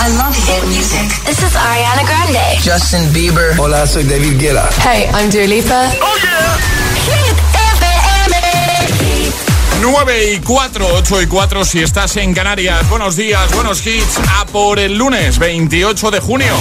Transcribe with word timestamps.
I 0.00 0.08
love 0.16 0.34
hit 0.46 0.62
music. 0.68 1.08
This 1.26 1.42
is 1.42 1.54
Ariana 1.56 2.04
Grande. 2.06 2.58
Justin 2.62 3.02
Bieber. 3.12 3.54
Hola, 3.58 3.86
soy 3.86 4.04
David 4.04 4.38
Guetta. 4.38 4.68
Hey, 4.82 5.08
I'm 5.12 5.28
Dua 5.30 5.46
Lipa. 5.46 5.90
Oh 6.00 6.16
yeah. 6.22 6.56
Hit 7.04 7.36
FM. 7.74 9.32
9 9.80 10.32
y 10.34 10.38
4, 10.40 10.86
8 10.94 11.22
y 11.22 11.26
4 11.26 11.64
si 11.64 11.82
estás 11.82 12.16
en 12.16 12.34
Canarias. 12.34 12.88
Buenos 12.88 13.16
días, 13.16 13.52
buenos 13.54 13.84
hits. 13.86 14.18
A 14.38 14.44
por 14.46 14.78
el 14.78 14.96
lunes 14.96 15.38
28 15.38 16.10
de 16.10 16.20
junio. 16.20 16.54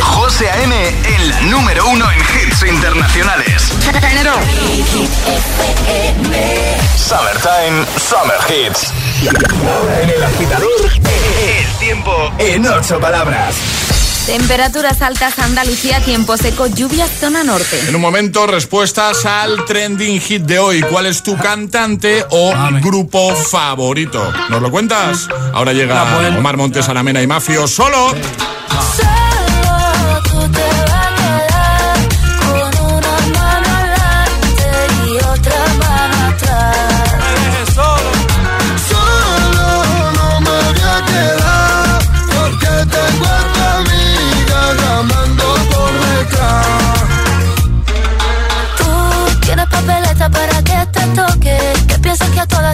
José 0.00 0.50
A.M. 0.50 0.88
en 0.88 1.28
la 1.30 1.40
número 1.42 1.88
uno 1.88 2.06
en 2.10 2.18
hits 2.18 2.62
internacionales. 2.62 3.72
Summertime, 6.96 7.84
Summer 7.98 8.38
Hits. 8.48 8.92
Ahora 9.26 10.02
en 10.02 10.10
el 10.10 10.22
agitador, 10.22 10.90
El 10.92 11.78
tiempo 11.78 12.32
en 12.38 12.66
ocho 12.66 13.00
palabras. 13.00 13.54
Temperaturas 14.26 15.00
altas 15.00 15.38
Andalucía, 15.38 16.00
tiempo 16.00 16.36
seco, 16.36 16.66
lluvias 16.66 17.10
zona 17.10 17.42
norte. 17.42 17.80
En 17.88 17.94
un 17.94 18.02
momento, 18.02 18.46
respuestas 18.46 19.24
al 19.24 19.64
trending 19.64 20.20
hit 20.20 20.42
de 20.42 20.58
hoy. 20.58 20.82
¿Cuál 20.82 21.06
es 21.06 21.22
tu 21.22 21.36
cantante 21.36 22.24
o 22.30 22.52
grupo 22.82 23.34
favorito? 23.34 24.30
¿Nos 24.50 24.60
lo 24.60 24.70
cuentas? 24.70 25.28
Ahora 25.54 25.72
llega 25.72 26.02
Omar 26.36 26.56
Montes, 26.58 26.88
Alamena 26.88 27.22
y 27.22 27.26
Mafio 27.26 27.66
solo. 27.66 28.10
Solo 28.10 29.23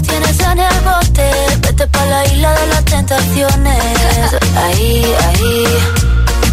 tienes 0.01 0.39
en 0.41 0.59
el 0.59 0.81
bote. 0.81 1.27
Vete 1.63 1.87
pa' 1.89 2.07
la 2.07 2.25
isla 2.27 2.53
de 2.53 2.67
las 2.69 2.85
tentaciones. 2.85 3.83
Ahí, 4.65 5.15
ahí. 5.27 5.65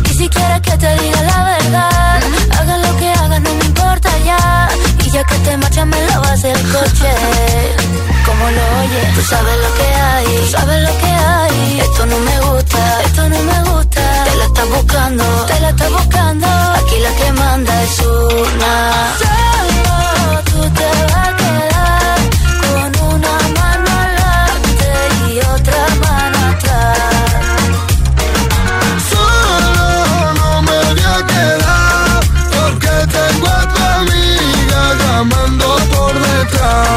Y 0.10 0.14
si 0.18 0.28
quieres 0.30 0.62
que 0.62 0.76
te 0.78 0.92
diga 1.02 1.22
la 1.22 1.40
verdad, 1.54 2.20
haga 2.60 2.78
lo 2.78 2.98
que 2.98 3.10
hagas, 3.12 3.42
no 3.42 3.54
me 3.60 3.66
importa 3.66 4.10
ya. 4.26 4.70
Y 5.06 5.10
ya 5.12 5.24
que 5.24 5.36
te 5.46 5.58
marchas, 5.58 5.86
me 5.86 6.00
lavas 6.08 6.44
el 6.44 6.62
coche. 6.74 7.12
Como 8.26 8.44
lo 8.56 8.64
oyes, 8.82 9.16
tú 9.16 9.22
sabes 9.22 9.58
lo 9.66 9.70
que 9.78 9.88
hay, 10.06 10.26
tú 10.26 10.48
sabes 10.58 10.80
lo 10.88 10.94
que 11.02 11.12
hay. 11.30 11.80
Esto 11.80 12.06
no 12.06 12.18
me 12.20 12.40
gusta, 12.48 13.02
esto 13.06 13.30
no 13.30 13.40
me 13.50 13.60
gusta. 13.70 14.24
Te 14.26 14.36
la 14.36 14.46
estás 14.46 14.70
buscando, 14.70 15.24
te 15.46 15.60
la 15.60 15.70
estás 15.70 15.92
buscando. 15.92 16.48
Aquí 16.80 16.98
la 17.06 17.12
que 17.20 17.32
manda 17.34 17.84
es 17.84 18.00
una. 18.00 19.57
Detrás. 36.48 36.88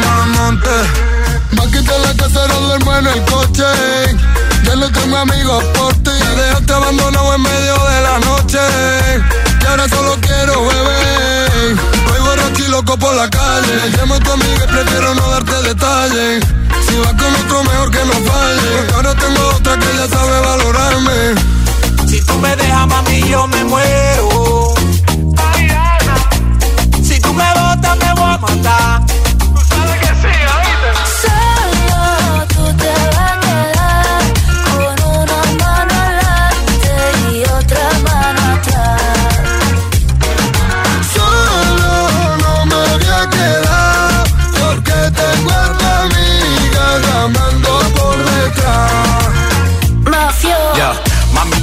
Mamonte, 0.00 0.70
va 1.58 1.64
a 1.64 1.66
quitar 1.66 2.00
la 2.00 2.14
casa, 2.14 2.46
no 2.48 2.60
duermo 2.60 2.96
en 2.96 3.06
el 3.06 3.24
coche. 3.24 3.64
Ya 4.64 4.76
no 4.76 4.90
tengo 4.90 5.16
amigos 5.16 5.64
por 5.74 5.92
ti. 5.94 6.10
Me 6.10 6.42
dejaste 6.42 6.72
abandonado 6.72 7.34
en 7.34 7.42
medio 7.42 7.74
de 7.74 8.02
la 8.02 8.18
noche. 8.20 8.58
Y 9.60 9.66
ahora 9.66 9.88
solo 9.88 10.16
quiero 10.20 10.62
beber. 10.66 11.76
Voy 12.08 12.20
borracho 12.20 12.64
y 12.64 12.68
loco 12.68 12.96
por 12.96 13.14
la 13.14 13.28
calle. 13.28 13.90
Llamo 13.96 14.14
a 14.14 14.20
tu 14.20 14.32
amiga 14.32 14.64
y 14.64 14.72
prefiero 14.72 15.14
no 15.14 15.30
darte 15.30 15.62
detalles. 15.62 16.44
Si 16.88 16.96
vas 16.98 17.14
con 17.14 17.34
otro, 17.34 17.64
mejor 17.64 17.90
que 17.90 18.04
no 18.04 18.12
falle. 18.12 18.70
Porque 18.76 18.94
ahora 18.94 19.14
tengo 19.14 19.48
otra 19.56 19.78
que 19.78 19.96
ya 19.96 20.08
sabe 20.08 20.40
valorarme. 20.40 21.34
Si 22.08 22.20
tú 22.22 22.34
me 22.38 22.54
dejas, 22.56 22.86
mami, 22.86 23.28
yo 23.28 23.46
me 23.46 23.64
muero. 23.64 24.81
mandar. 28.42 29.31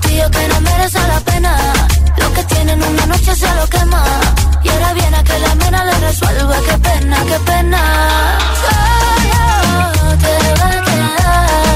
tío 0.00 0.30
que 0.30 0.48
no 0.48 0.60
merece 0.60 0.98
la 1.06 1.20
pena. 1.20 1.56
Lo 2.18 2.32
que 2.32 2.44
tienen 2.44 2.82
una 2.82 3.06
noche 3.06 3.34
se 3.34 3.54
lo 3.54 3.66
quema. 3.68 4.02
Y 4.62 4.68
ahora 4.68 4.92
viene 4.94 5.16
a 5.16 5.24
que 5.24 5.38
la 5.38 5.54
mena 5.54 5.84
le 5.84 5.94
resuelva. 6.06 6.56
Qué 6.68 6.78
pena, 6.78 7.16
qué 7.28 7.38
pena. 7.40 7.80
Solo 8.62 10.16
te 10.18 10.34
va 10.60 10.68
a 10.68 10.82
quedar 10.86 11.67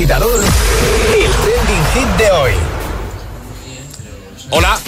agitador, 0.00 0.42
el 0.42 1.30
trending 1.30 1.84
hit 1.92 2.08
de 2.16 2.30
hoy. 2.30 2.52
Hola. 4.48 4.78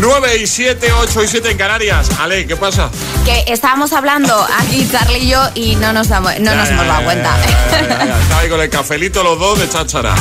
9 0.00 0.36
y 0.36 0.46
7, 0.46 0.92
8 0.92 1.24
y 1.24 1.28
7 1.28 1.50
en 1.50 1.56
Canarias. 1.56 2.10
Ale, 2.20 2.46
¿qué 2.46 2.56
pasa? 2.56 2.90
Que 3.24 3.44
estábamos 3.50 3.94
hablando 3.94 4.46
aquí, 4.58 4.86
Charlie 4.90 5.18
y 5.20 5.28
yo, 5.28 5.42
y 5.54 5.76
no 5.76 5.94
nos, 5.94 6.08
damos, 6.08 6.38
no 6.40 6.50
Ya, 6.52 6.56
nos 6.56 6.68
ya, 6.68 6.74
hemos 6.74 6.86
dado 6.86 6.98
ya, 7.00 7.04
cuenta. 7.06 7.36
ya, 7.40 7.80
ya, 7.80 7.88
ya, 7.88 8.04
ya. 8.06 8.18
Estaba 8.22 8.40
ahí 8.42 8.48
con 8.50 8.60
el 8.60 8.68
cafelito 8.70 9.22
los 9.22 9.38
dos 9.38 9.58
de 9.60 9.68
cháchara. 9.70 10.14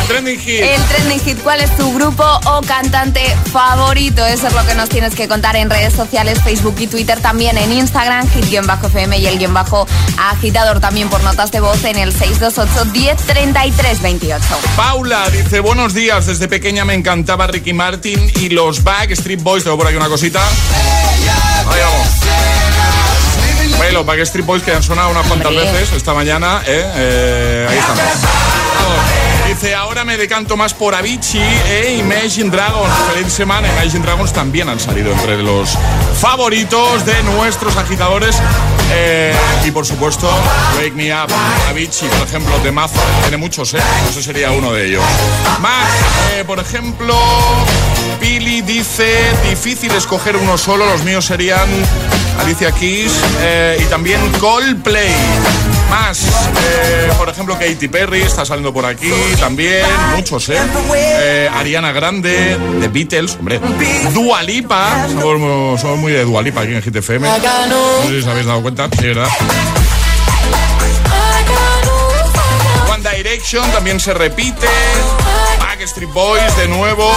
El 0.00 0.06
trending 0.08 0.38
hit. 0.38 0.60
El 0.60 0.82
trending 0.84 1.20
hit, 1.20 1.38
¿cuál 1.42 1.60
es 1.60 1.74
tu 1.76 1.92
grupo 1.94 2.24
o 2.46 2.60
cantante 2.62 3.34
favorito? 3.52 4.24
Eso 4.26 4.48
es 4.48 4.52
lo 4.52 4.64
que 4.66 4.74
nos 4.74 4.88
tienes 4.88 5.14
que 5.14 5.28
contar 5.28 5.56
en 5.56 5.70
redes 5.70 5.92
sociales, 5.94 6.38
Facebook 6.42 6.76
y 6.78 6.86
Twitter, 6.86 7.20
también 7.20 7.56
en 7.58 7.72
Instagram, 7.72 8.28
hit-fm 8.30 9.18
y 9.18 9.26
el 9.26 9.38
guion 9.38 9.54
bajo 9.54 9.86
agitador 10.18 10.80
también 10.80 11.08
por 11.08 11.22
notas 11.22 11.50
de 11.50 11.60
voz 11.60 11.82
en 11.84 11.96
el 11.96 12.12
628 12.12 12.92
1033 12.92 14.02
28. 14.02 14.44
Paula 14.76 15.28
dice, 15.30 15.60
buenos 15.60 15.94
días, 15.94 16.26
desde 16.26 16.48
pequeña 16.48 16.84
me 16.84 16.94
encantaba 16.94 17.46
Ricky 17.46 17.72
Martin 17.72 18.30
y 18.40 18.50
los 18.50 18.82
Backstreet 18.82 19.42
Boys. 19.42 19.64
Tengo 19.64 19.76
por 19.76 19.86
aquí 19.86 19.96
una 19.96 20.08
cosita. 20.08 20.40
Ahí 21.70 21.80
vamos. 21.80 22.08
Oye, 23.80 23.92
los 23.92 24.06
Backstreet 24.06 24.46
Boys 24.46 24.62
que 24.62 24.72
han 24.72 24.82
sonado 24.82 25.10
unas 25.10 25.26
cuantas 25.26 25.54
veces 25.54 25.92
esta 25.92 26.14
mañana, 26.14 26.62
¿eh? 26.66 26.84
Eh, 26.94 27.66
ahí 27.70 27.78
estamos. 27.78 28.53
Ahora 29.62 30.04
me 30.04 30.16
decanto 30.16 30.56
más 30.56 30.74
por 30.74 30.96
Avicii 30.96 31.40
e 31.40 31.96
Imagine 31.98 32.50
Dragons. 32.50 32.92
Feliz 33.12 33.32
semana. 33.32 33.68
Imagine 33.68 34.00
Dragons 34.00 34.32
también 34.32 34.68
han 34.68 34.80
salido 34.80 35.12
entre 35.12 35.42
los 35.42 35.78
favoritos 36.20 37.06
de 37.06 37.22
nuestros 37.22 37.76
agitadores. 37.76 38.36
Eh, 38.92 39.32
y 39.64 39.70
por 39.70 39.86
supuesto, 39.86 40.28
Wake 40.76 40.92
Me 40.92 41.14
Up, 41.14 41.30
Avicii, 41.68 42.08
por 42.08 42.26
ejemplo, 42.26 42.58
de 42.64 42.72
Mazo. 42.72 43.00
Tiene 43.22 43.36
muchos, 43.36 43.72
¿eh? 43.74 43.82
Ese 44.10 44.22
sería 44.22 44.50
uno 44.50 44.72
de 44.72 44.88
ellos. 44.88 45.04
Más, 45.60 45.88
eh, 46.34 46.44
por 46.44 46.58
ejemplo, 46.58 47.16
Billy 48.20 48.60
dice, 48.62 49.18
difícil 49.48 49.92
escoger 49.92 50.36
uno 50.36 50.58
solo. 50.58 50.84
Los 50.84 51.04
míos 51.04 51.24
serían 51.24 51.68
Alicia 52.40 52.72
Keys 52.72 53.12
eh, 53.40 53.78
y 53.80 53.84
también 53.84 54.20
Coldplay. 54.40 55.14
Eh, 55.96 57.12
por 57.16 57.28
ejemplo, 57.28 57.56
Katy 57.56 57.86
Perry 57.86 58.22
está 58.22 58.44
saliendo 58.44 58.72
por 58.72 58.84
aquí 58.84 59.12
también, 59.38 59.86
muchos, 60.16 60.48
¿eh? 60.48 60.58
eh 60.96 61.48
Ariana 61.54 61.92
Grande, 61.92 62.58
The 62.80 62.88
Beatles, 62.88 63.36
hombre. 63.36 63.60
Dua 64.12 64.42
Lipa, 64.42 65.06
somos, 65.08 65.98
muy 65.98 66.10
de 66.10 66.24
Dua 66.24 66.42
Lipa 66.42 66.62
aquí 66.62 66.74
en 66.74 66.82
GTFM. 66.82 67.28
No 67.28 68.02
sé 68.02 68.08
si 68.08 68.18
os 68.18 68.26
habéis 68.26 68.46
dado 68.46 68.62
cuenta, 68.62 68.88
sí, 68.98 69.06
¿verdad? 69.06 69.28
One 72.92 73.16
Direction 73.16 73.70
también 73.70 74.00
se 74.00 74.14
repite. 74.14 74.66
Backstreet 75.60 76.12
Boys 76.12 76.56
de 76.56 76.68
nuevo. 76.68 77.12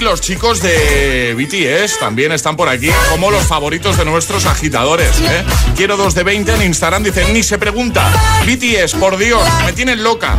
Los 0.00 0.20
chicos 0.20 0.60
de 0.60 1.34
BTS 1.34 1.98
también 1.98 2.32
están 2.32 2.56
por 2.56 2.68
aquí 2.68 2.90
como 3.10 3.30
los 3.30 3.44
favoritos 3.44 3.96
de 3.96 4.04
nuestros 4.04 4.44
agitadores. 4.46 5.18
¿eh? 5.20 5.44
Quiero 5.76 5.96
dos 5.96 6.14
de 6.14 6.22
20 6.24 6.54
en 6.54 6.62
Instagram. 6.62 7.02
Dicen, 7.02 7.32
ni 7.32 7.42
se 7.42 7.58
pregunta. 7.58 8.10
BTS, 8.44 8.94
por 8.94 9.16
Dios, 9.16 9.42
me 9.64 9.72
tienen 9.72 10.02
loca. 10.02 10.36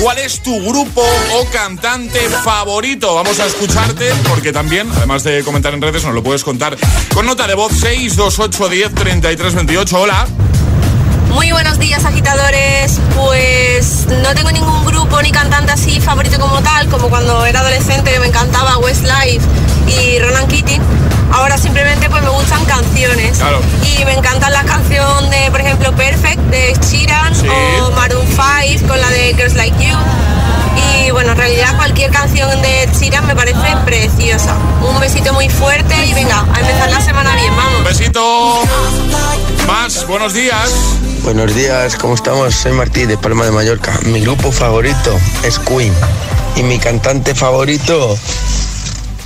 ¿Cuál 0.00 0.18
es 0.18 0.42
tu 0.42 0.58
grupo 0.64 1.02
o 1.34 1.44
cantante 1.50 2.20
favorito? 2.44 3.14
Vamos 3.14 3.38
a 3.40 3.46
escucharte 3.46 4.10
porque 4.28 4.52
también, 4.52 4.90
además 4.96 5.22
de 5.22 5.44
comentar 5.44 5.74
en 5.74 5.82
redes, 5.82 6.04
nos 6.04 6.14
lo 6.14 6.22
puedes 6.22 6.44
contar 6.44 6.76
con 7.14 7.26
nota 7.26 7.46
de 7.46 7.54
voz 7.54 7.72
628 7.72 8.68
10 8.68 8.94
33 8.94 9.54
28. 9.54 10.00
Hola. 10.00 10.26
Muy 11.32 11.50
buenos 11.50 11.78
días 11.78 12.04
agitadores, 12.04 13.00
pues 13.16 14.06
no 14.22 14.34
tengo 14.34 14.52
ningún 14.52 14.84
grupo 14.84 15.20
ni 15.22 15.30
cantante 15.30 15.72
así 15.72 15.98
favorito 16.00 16.38
como 16.38 16.62
tal, 16.62 16.88
como 16.88 17.08
cuando 17.08 17.46
era 17.46 17.60
adolescente 17.60 18.18
me 18.20 18.26
encantaba 18.26 18.76
Westlife 18.78 19.40
y 19.88 20.18
Ronan 20.18 20.46
Keating. 20.46 20.82
Ahora 21.32 21.56
simplemente 21.56 22.10
pues 22.10 22.22
me 22.22 22.28
gustan 22.28 22.62
canciones 22.66 23.40
y 23.82 24.04
me 24.04 24.12
encantan 24.12 24.52
las 24.52 24.64
canciones 24.64 25.30
de, 25.30 25.50
por 25.50 25.60
ejemplo, 25.60 25.92
Perfect 25.96 26.40
de 26.50 26.76
Sheeran 26.82 27.32
o 27.48 27.90
Maroon 27.92 28.26
5 28.26 28.86
con 28.86 29.00
la 29.00 29.08
de 29.08 29.34
Girls 29.34 29.54
Like 29.54 29.76
You. 29.82 29.96
Y 30.76 31.10
bueno, 31.10 31.32
en 31.32 31.38
realidad 31.38 31.76
cualquier 31.76 32.10
canción 32.10 32.50
de 32.62 32.88
Sheeran 32.92 33.26
me 33.26 33.34
parece 33.34 33.76
preciosa. 33.84 34.56
Un 34.80 34.98
besito 35.00 35.32
muy 35.32 35.48
fuerte 35.48 35.94
y 36.06 36.14
venga, 36.14 36.40
a 36.40 36.60
empezar 36.60 36.90
la 36.90 37.00
semana 37.00 37.34
bien, 37.36 37.56
vamos. 37.56 37.78
Un 37.78 37.84
besito. 37.84 38.62
Más, 39.66 40.06
buenos 40.06 40.34
días. 40.34 40.70
Buenos 41.22 41.54
días, 41.54 41.96
¿cómo 41.96 42.14
estamos? 42.14 42.54
Soy 42.54 42.72
Martí 42.72 43.06
de 43.06 43.16
Palma 43.16 43.44
de 43.44 43.52
Mallorca. 43.52 43.98
Mi 44.04 44.20
grupo 44.20 44.50
favorito 44.50 45.18
es 45.44 45.58
Queen 45.58 45.94
y 46.56 46.62
mi 46.62 46.78
cantante 46.78 47.34
favorito 47.34 48.18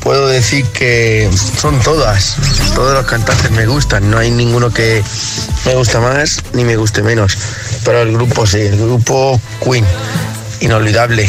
puedo 0.00 0.28
decir 0.28 0.64
que 0.66 1.28
son 1.58 1.81
todas. 1.81 2.37
Todos 2.75 2.94
los 2.94 3.06
cantantes 3.06 3.50
me 3.50 3.66
gustan, 3.66 4.10
no 4.10 4.19
hay 4.19 4.31
ninguno 4.31 4.70
que 4.70 5.02
me 5.64 5.75
guste 5.75 5.98
más 5.98 6.43
ni 6.52 6.64
me 6.64 6.76
guste 6.76 7.02
menos. 7.02 7.37
Pero 7.84 8.02
el 8.02 8.12
grupo 8.12 8.46
sí, 8.46 8.60
el 8.60 8.76
grupo 8.76 9.40
Queen 9.64 9.84
inolvidable. 10.61 11.29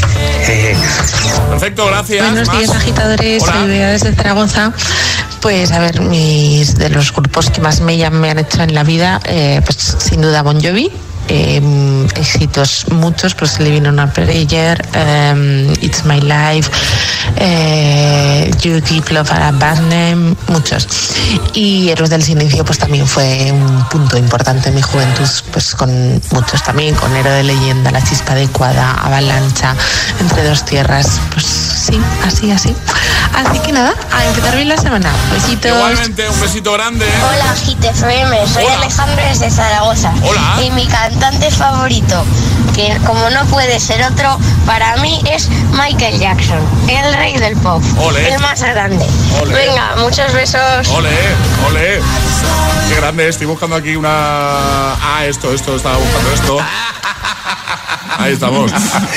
Perfecto, 1.50 1.88
gracias. 1.88 2.26
Buenos 2.26 2.52
días, 2.52 2.76
agitadores. 2.76 3.44
Soy 3.44 3.68
desde 3.68 4.14
Zaragoza. 4.14 4.74
Pues 5.42 5.72
a 5.72 5.80
ver, 5.80 6.02
mis 6.02 6.76
de 6.76 6.90
los 6.90 7.14
grupos 7.14 7.50
que 7.50 7.62
más 7.62 7.82
me, 7.82 8.10
me 8.10 8.30
han 8.32 8.40
hecho 8.40 8.64
en 8.64 8.74
la 8.74 8.84
vida, 8.84 9.20
eh, 9.26 9.62
pues 9.64 9.96
sin 10.00 10.22
duda 10.22 10.42
Bon 10.42 10.62
Jovi, 10.62 10.92
eh, 11.28 12.08
éxitos 12.16 12.86
muchos, 12.92 13.36
pues 13.36 13.60
Living 13.60 13.88
on 13.88 14.00
a 14.00 14.12
Prayer, 14.12 14.84
um, 14.96 15.72
It's 15.82 16.04
My 16.06 16.20
Life, 16.22 16.70
eh, 17.38 18.52
You 18.62 18.82
Keep 18.82 19.12
Love 19.12 19.32
a 19.32 19.52
Bad 19.52 19.80
Name, 19.82 20.36
muchos. 20.48 20.88
Y 21.54 21.90
Héroes 21.90 22.10
del 22.10 22.24
Silencio 22.24 22.64
pues 22.66 22.80
también 22.80 23.08
fue 23.08 23.52
un 23.52 23.88
punto 23.90 24.18
importante 24.18 24.70
en 24.70 24.76
mi 24.76 24.82
juventud, 24.82 25.28
pues 25.52 25.76
con 25.76 26.22
muchos 26.32 26.64
también, 26.64 26.96
con 26.96 27.16
Héroe 27.16 27.34
de 27.34 27.44
Leyenda, 27.44 27.92
La 27.92 28.04
Chispa 28.04 28.34
Adecuada, 28.34 28.94
Avalancha, 29.04 29.76
Entre 30.20 30.44
Dos 30.44 30.66
Tierras, 30.66 31.20
pues 31.34 31.46
sí, 31.46 32.00
así, 32.26 32.52
así. 32.52 32.76
Así 33.34 33.60
que 33.60 33.72
nada, 33.72 33.94
a 34.12 34.26
empezar 34.26 34.56
bien 34.56 34.70
la 34.70 34.78
semana. 34.78 35.12
Besitos. 35.32 35.72
Igualmente, 35.72 36.28
un 36.30 36.40
besito 36.40 36.74
grande. 36.74 37.06
Hola, 37.30 37.54
GTFM, 37.54 38.48
soy 38.48 38.66
Alejandro 38.66 39.24
desde 39.30 39.52
Zaragoza. 39.52 40.12
Hola. 40.24 40.60
Y 40.66 40.72
mi 40.72 40.88
cantante 41.20 41.50
favorito, 41.50 42.24
que 42.76 42.96
como 43.06 43.30
no 43.32 43.44
puede 43.46 43.80
ser 43.80 44.04
otro, 44.04 44.38
para 44.68 44.98
mí 44.98 45.20
es 45.32 45.50
Michael 45.72 46.20
Jackson, 46.20 46.60
el 46.88 47.14
rey 47.16 47.38
del 47.38 47.58
pop, 47.58 47.82
el 48.16 48.40
más 48.40 48.62
grande. 48.62 49.06
Venga, 49.48 49.96
muchos 49.98 50.32
besos. 50.34 50.88
Ole, 50.90 51.10
ole. 51.68 52.00
Qué 52.88 52.96
grande, 52.98 53.28
estoy 53.28 53.48
buscando 53.48 53.76
aquí 53.76 53.96
una... 53.96 54.10
Ah, 54.10 55.26
esto, 55.26 55.54
esto, 55.54 55.76
estaba 55.76 55.98
buscando 55.98 56.34
esto. 56.34 56.60
Ahí 58.20 58.34
estamos. 58.34 58.72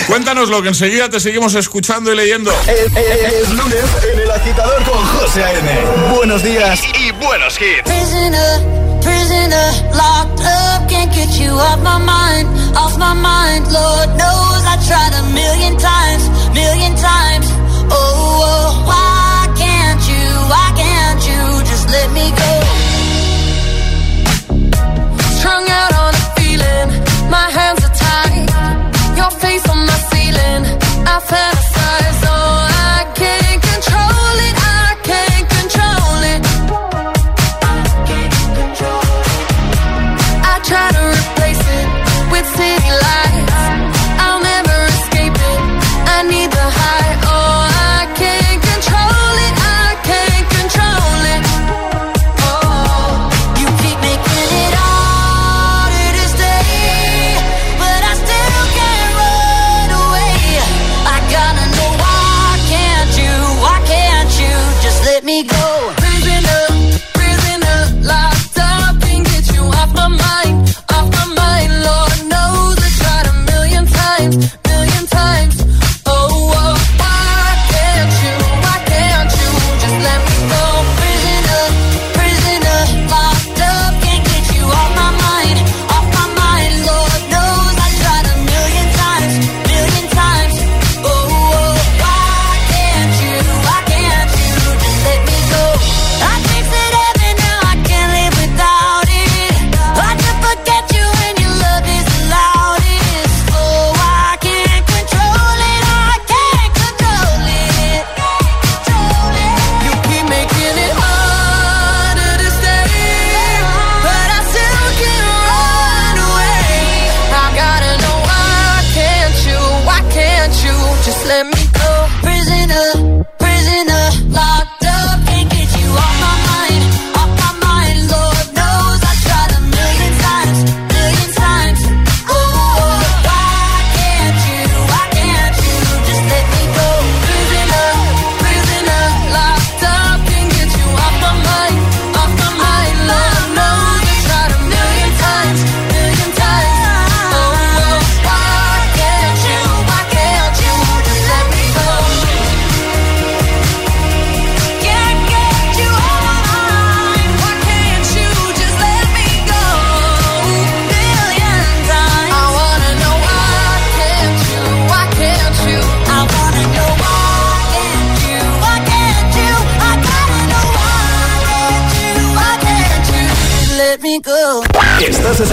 Cuéntanos 0.07 0.49
lo 0.49 0.63
que 0.63 0.69
enseguida 0.69 1.11
te 1.11 1.21
seguimos 1.21 1.55
escuchando 1.55 2.13
y 2.13 2.17
leyendo. 2.17 2.53
Es, 2.67 3.51
lunes 3.51 3.85
en 4.13 4.21
el 4.21 4.31
agitador 4.31 4.83
con 4.85 5.05
José 5.05 5.45
A.N. 5.45 6.15
Buenos 6.15 6.43
días 6.43 6.81
y, 6.99 7.11
buenos 7.13 7.59
hits. 7.61 8.90
Prisoner, 9.11 9.69
locked 10.03 10.43
up, 10.63 10.79
can't 10.93 11.13
get 11.19 11.31
you 11.41 11.51
off 11.69 11.81
my 11.83 11.99
mind, 12.15 12.47
off 12.83 12.95
my 13.07 13.15
mind. 13.31 13.63
Lord 13.79 14.09
knows 14.21 14.63
I 14.75 14.77
tried 14.89 15.15
a 15.23 15.25
million 15.41 15.75
times, 15.91 16.23
million 16.61 16.93
times. 17.11 17.47
Oh, 17.91 18.03
oh 18.51 18.69
why 18.91 19.51
can't 19.63 20.03
you, 20.13 20.27
why 20.53 20.69
can't 20.83 21.23
you 21.31 21.43
just 21.71 21.87
let 21.97 22.09
me 22.19 22.27
go? 22.43 22.53
Strung 25.39 25.65
out 25.81 25.93
on 26.05 26.13
a 26.23 26.27
feeling, 26.37 26.89
my 27.37 27.47
hands 27.59 27.83
are 27.89 27.97
tied, 28.05 28.47
your 29.19 29.33
face 29.43 29.67
on 29.73 29.81
my 29.91 29.99
ceiling. 30.11 30.63
I 31.13 31.17
fantasize, 31.31 32.10
city 42.61 42.93
light. 42.93 43.30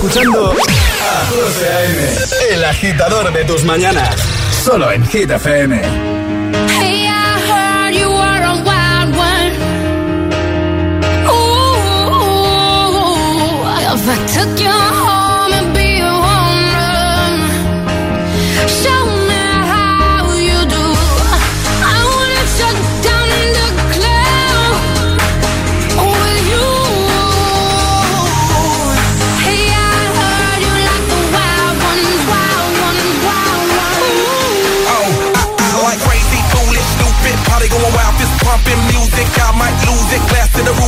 Escuchando 0.08 0.54
a 0.54 1.26
José 1.26 1.70
A.M., 1.70 2.56
el 2.56 2.64
agitador 2.64 3.34
de 3.34 3.44
tus 3.44 3.66
mañanas. 3.66 4.16
Solo 4.64 4.90
en 4.92 5.06
Hit 5.06 5.30
FM. 5.30 6.27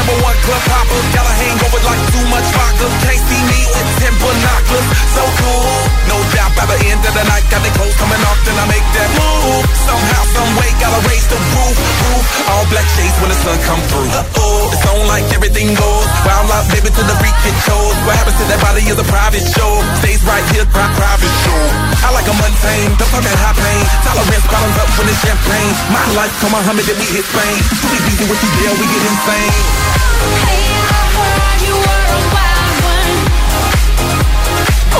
number 0.00 0.16
one 0.24 0.36
club 0.48 0.64
hopper. 0.72 1.00
Got 1.12 1.28
a 1.28 1.34
hangover 1.44 1.80
like 1.84 2.02
too 2.08 2.24
much 2.32 2.46
vodka. 2.56 2.86
Can't 3.04 3.20
see 3.28 3.42
me 3.44 3.60
with 3.68 3.90
ten 4.00 4.14
binoculars. 4.16 4.88
So 5.12 5.22
cool, 5.44 5.76
no 6.08 6.16
doubt 6.32 6.52
by 6.56 6.64
the 6.72 6.78
end 6.88 7.04
of 7.04 7.12
the 7.12 7.24
night, 7.28 7.44
got 7.52 7.60
the 7.60 7.72
clothes 7.76 7.96
coming 8.00 8.22
off, 8.24 8.38
then 8.48 8.56
I 8.56 8.64
make 8.72 8.86
that 8.96 9.10
move. 9.20 9.64
Somehow, 9.84 10.22
some 10.32 10.50
way, 10.56 10.70
gotta 10.80 11.00
raise 11.04 11.26
the 11.28 11.36
roof, 11.36 11.76
roof. 11.76 12.24
All 12.48 12.64
black 12.72 12.88
shades 12.96 13.16
when 13.20 13.28
the 13.28 13.38
sun 13.44 13.56
come 13.68 13.82
through. 13.92 14.08
Uh-oh, 14.08 14.72
it's 14.72 14.84
on 14.88 15.00
like 15.10 15.26
everything 15.36 15.68
goes. 15.76 16.08
Wild 16.24 16.48
out, 16.48 16.64
baby, 16.72 16.88
to 16.88 17.02
the 17.04 17.16
freak 17.20 17.36
it 17.44 17.56
shows. 17.68 17.94
What 18.08 18.16
happens 18.16 18.38
to 18.40 18.44
that 18.48 18.60
body 18.64 18.82
is 18.88 18.96
a 18.96 19.06
private 19.06 19.44
show. 19.44 19.72
Stays 20.00 20.22
right 20.24 20.44
here, 20.56 20.64
pri- 20.72 20.94
private 20.96 21.34
show. 21.44 21.60
I 22.00 22.08
like 22.16 22.28
a 22.30 22.34
mundane, 22.40 22.96
don't 22.96 23.10
talk 23.12 23.20
that 23.20 23.38
high 23.44 23.58
pain. 23.58 23.84
Tolerance 24.06 24.46
bottoms 24.48 24.76
up 24.80 24.88
when 24.96 25.06
it's 25.12 25.20
champagne. 25.20 25.72
My 25.92 26.04
life, 26.16 26.32
come 26.40 26.56
Muhammad, 26.56 26.88
then 26.88 26.96
we 26.96 27.06
hit 27.12 27.26
Spain. 27.28 27.58
Too 27.84 28.00
easy 28.08 28.24
with 28.24 28.40
you, 28.40 28.50
deal, 28.56 28.74
we 28.80 28.86
get 28.88 29.02
insane. 29.04 29.99
Hey, 30.46 30.64
I 30.76 31.02
heard 31.16 31.60
you 31.66 31.74
were 31.86 32.04
a 32.16 32.20
wild 32.34 32.76
one. 32.90 33.14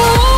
Ooh, 0.00 0.29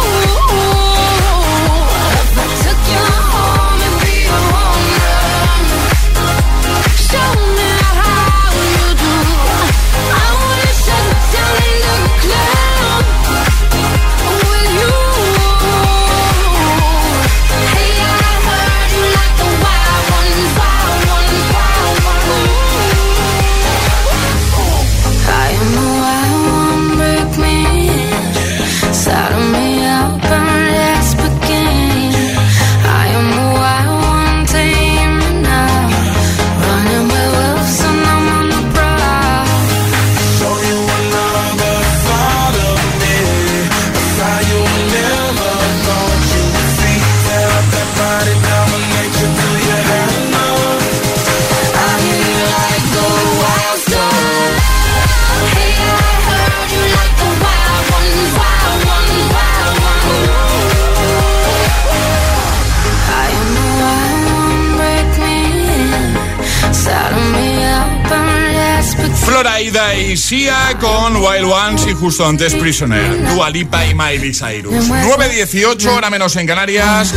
con 70.82 71.16
Wild 71.16 71.44
Ones 71.44 71.86
y 71.86 71.92
justo 71.92 72.26
antes 72.26 72.54
Prisoner, 72.54 73.34
Dua 73.34 73.48
Lipa 73.48 73.86
y 73.86 73.94
Miley 73.94 74.34
Cyrus. 74.34 74.88
9.18, 74.88 75.86
hora 75.96 76.10
menos 76.10 76.34
en 76.36 76.46
Canarias. 76.46 77.14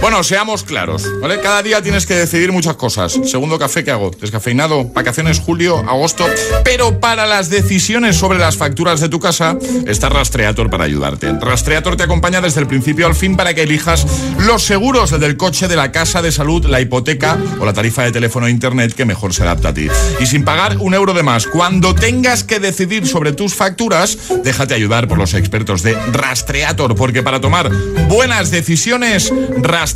Bueno, 0.00 0.22
seamos 0.22 0.62
claros, 0.62 1.04
¿vale? 1.20 1.40
Cada 1.40 1.60
día 1.60 1.82
tienes 1.82 2.06
que 2.06 2.14
decidir 2.14 2.52
muchas 2.52 2.76
cosas. 2.76 3.18
Segundo 3.24 3.58
café, 3.58 3.82
¿qué 3.82 3.90
hago? 3.90 4.12
Descafeinado, 4.12 4.84
vacaciones, 4.84 5.40
julio, 5.40 5.78
agosto. 5.78 6.24
Pero 6.62 7.00
para 7.00 7.26
las 7.26 7.50
decisiones 7.50 8.16
sobre 8.16 8.38
las 8.38 8.56
facturas 8.56 9.00
de 9.00 9.08
tu 9.08 9.18
casa, 9.18 9.58
está 9.86 10.08
Rastreator 10.08 10.70
para 10.70 10.84
ayudarte. 10.84 11.32
Rastreator 11.40 11.96
te 11.96 12.04
acompaña 12.04 12.40
desde 12.40 12.60
el 12.60 12.68
principio 12.68 13.08
al 13.08 13.16
fin 13.16 13.36
para 13.36 13.54
que 13.54 13.62
elijas 13.62 14.06
los 14.38 14.62
seguros 14.62 15.18
del 15.18 15.36
coche, 15.36 15.66
de 15.66 15.74
la 15.74 15.90
casa 15.90 16.22
de 16.22 16.30
salud, 16.30 16.64
la 16.66 16.80
hipoteca 16.80 17.36
o 17.58 17.66
la 17.66 17.72
tarifa 17.72 18.04
de 18.04 18.12
teléfono 18.12 18.46
e 18.46 18.50
internet 18.50 18.94
que 18.94 19.04
mejor 19.04 19.34
se 19.34 19.42
adapta 19.42 19.70
a 19.70 19.74
ti. 19.74 19.88
Y 20.20 20.26
sin 20.26 20.44
pagar 20.44 20.76
un 20.78 20.94
euro 20.94 21.12
de 21.12 21.24
más. 21.24 21.48
Cuando 21.48 21.94
tengas 21.96 22.44
que 22.44 22.60
decidir 22.60 23.06
sobre 23.08 23.32
tus 23.32 23.54
facturas, 23.54 24.16
déjate 24.44 24.74
ayudar 24.74 25.08
por 25.08 25.18
los 25.18 25.34
expertos 25.34 25.82
de 25.82 25.94
Rastreator, 26.12 26.94
porque 26.94 27.24
para 27.24 27.40
tomar 27.40 27.68
buenas 28.08 28.52
decisiones, 28.52 29.32
Rastreator 29.60 29.87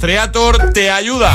te 0.73 0.91
ayuda. 0.91 1.33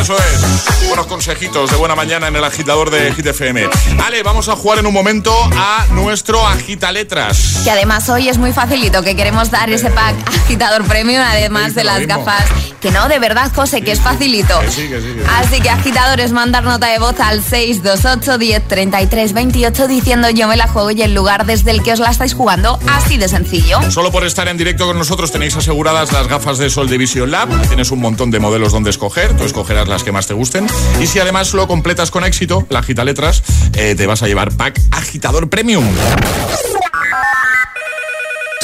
Eso 0.00 0.16
es. 0.16 0.86
Buenos 0.88 1.06
consejitos 1.06 1.70
de 1.70 1.76
buena 1.76 1.94
mañana 1.94 2.28
en 2.28 2.36
el 2.36 2.44
agitador 2.44 2.90
de 2.90 3.10
GTFM. 3.10 3.68
Ale, 4.04 4.22
vamos 4.22 4.48
a 4.48 4.56
jugar 4.56 4.78
en 4.78 4.86
un 4.86 4.92
momento 4.92 5.32
a 5.56 5.86
nuestro 5.90 6.46
agita 6.46 6.92
letras. 6.92 7.60
Que 7.64 7.70
además 7.70 8.08
hoy 8.08 8.28
es 8.28 8.38
muy 8.38 8.52
facilito, 8.52 9.02
que 9.02 9.16
queremos 9.16 9.50
dar 9.50 9.70
ese 9.70 9.90
pack 9.90 10.14
agitador 10.44 10.84
premium, 10.84 11.22
además 11.22 11.74
de 11.74 11.84
las 11.84 12.06
gafas. 12.06 12.44
Que 12.80 12.90
no, 12.90 13.08
de 13.08 13.18
verdad, 13.18 13.50
José, 13.54 13.82
que 13.82 13.92
es 13.92 14.00
facilito. 14.00 14.58
Así 14.58 15.60
que 15.60 15.70
agitadores, 15.70 16.32
mandar 16.32 16.64
nota 16.64 16.88
de 16.88 16.98
voz 16.98 17.18
al 17.18 17.42
628 17.42 18.38
10 18.38 18.68
33 18.68 19.32
28 19.32 19.88
diciendo 19.88 20.30
yo 20.30 20.46
me 20.48 20.56
la 20.56 20.68
juego 20.68 20.90
y 20.90 21.02
el 21.02 21.14
lugar 21.14 21.46
desde 21.46 21.70
el 21.70 21.82
que 21.82 21.92
os 21.92 21.98
la 21.98 22.10
estáis 22.10 22.34
jugando, 22.34 22.78
así 22.88 23.16
de 23.16 23.28
sencillo. 23.28 23.80
Solo 23.90 24.12
por 24.12 24.24
estar 24.24 24.46
en 24.48 24.56
directo 24.56 24.86
con 24.86 24.98
nosotros 24.98 25.32
tenéis 25.32 25.56
aseguradas 25.56 26.12
las 26.12 26.28
gafas 26.28 26.58
de 26.58 26.70
Sol 26.70 26.88
de 26.88 26.98
Vision 26.98 27.30
Lab. 27.30 27.48
Tienes 27.68 27.85
un 27.90 28.00
montón 28.00 28.30
de 28.30 28.40
modelos 28.40 28.72
donde 28.72 28.90
escoger, 28.90 29.36
tú 29.36 29.44
escogerás 29.44 29.88
las 29.88 30.04
que 30.04 30.12
más 30.12 30.26
te 30.26 30.34
gusten. 30.34 30.66
Y 31.00 31.06
si 31.06 31.18
además 31.18 31.54
lo 31.54 31.66
completas 31.66 32.10
con 32.10 32.24
éxito, 32.24 32.66
la 32.70 32.80
agita 32.80 33.04
letras, 33.04 33.42
eh, 33.74 33.94
te 33.96 34.06
vas 34.06 34.22
a 34.22 34.26
llevar 34.26 34.52
pack 34.52 34.80
agitador 34.90 35.48
premium. 35.48 35.84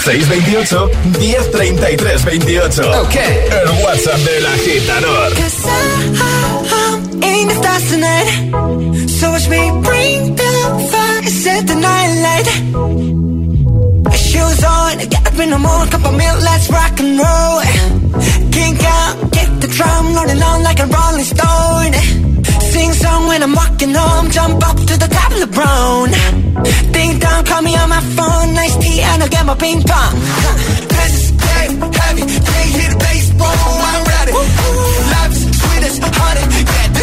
628 0.05 0.91
1033 1.21 2.25
28. 2.25 3.03
Ok. 3.03 3.15
El 3.15 3.85
WhatsApp 3.85 4.19
del 4.19 4.47
agitador. 4.47 5.33
In 7.23 7.49
the 7.49 7.55
stars 7.55 7.89
tonight, 7.89 9.09
so 9.09 9.31
watch 9.31 9.49
me 9.49 9.71
bring 9.83 10.35
the 10.35 10.89
fire, 10.91 11.31
set 11.31 11.67
the 11.67 11.75
night 11.75 12.11
light. 12.21 13.52
Shoes 14.93 15.03
on, 15.03 15.09
get 15.09 15.27
up 15.27 15.39
in 15.39 15.51
the 15.51 15.59
morning, 15.59 15.91
cup 15.91 16.05
of 16.05 16.17
milk, 16.17 16.41
let's 16.43 16.71
rock 16.71 17.01
and 17.01 17.19
roll. 17.19 17.61
Kink 18.53 18.85
out, 18.85 19.33
get 19.33 19.61
the 19.61 19.69
drum 19.69 20.15
rolling 20.15 20.43
on 20.43 20.63
like 20.63 20.79
a 20.81 20.87
rolling 20.87 21.25
stone. 21.25 21.93
Sing 22.61 22.93
song 22.93 23.27
when 23.27 23.43
I'm 23.43 23.55
walking 23.55 23.95
home, 23.95 24.31
jump 24.31 24.67
up 24.69 24.77
to 24.77 24.95
the 24.99 25.09
top 25.09 25.33
of 25.33 25.41
the 25.41 25.47
brown. 25.47 26.11
Ding 26.93 27.19
dong, 27.19 27.45
call 27.45 27.63
me 27.63 27.77
on 27.77 27.89
my 27.89 28.01
phone, 28.01 28.55
nice 28.55 28.77
tea, 28.77 29.01
and 29.01 29.23
I'll 29.23 29.29
get 29.29 29.47
my 29.47 29.55
ping 29.55 29.83
pong. 29.83 30.15
This 30.93 31.15
is 31.17 31.31
game 31.31 31.81
heavy, 31.81 32.23
can't 32.23 32.93
the 32.93 32.99
bass, 33.01 33.31
boom, 33.33 33.81
I'm 33.89 34.05
ready. 34.13 34.33
Life's 35.13 35.41
sweet 35.57 35.85
as 35.89 35.99
honey, 36.03 36.45
yeah, 36.69 37.02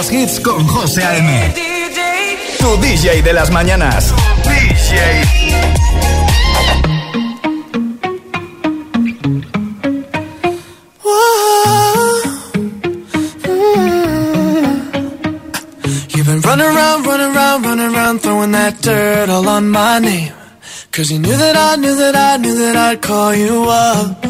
buenos 0.00 0.12
hits 0.12 0.40
con 0.40 0.66
José 0.66 1.02
A.M. 1.04 1.54
Tu 2.58 2.76
DJ 2.80 3.22
de 3.22 3.32
las 3.32 3.50
mañanas. 3.50 4.14
DJ. 4.44 5.24
You've 16.14 16.26
been 16.26 16.40
running 16.40 16.66
around, 16.66 17.06
running 17.06 17.36
around, 17.36 17.64
running 17.64 17.94
around, 17.94 18.20
throwing 18.20 18.52
that 18.52 18.80
dirt 18.80 19.28
all 19.28 19.48
on 19.48 19.70
my 19.70 19.98
name. 20.00 20.32
Cause 20.92 21.10
you 21.10 21.18
knew 21.18 21.36
that 21.36 21.56
I 21.56 21.76
knew 21.76 21.94
that 21.96 22.16
I 22.16 22.36
knew 22.38 22.54
that 22.56 22.76
I'd 22.76 23.02
call 23.02 23.34
you 23.34 23.64
up. 23.68 24.29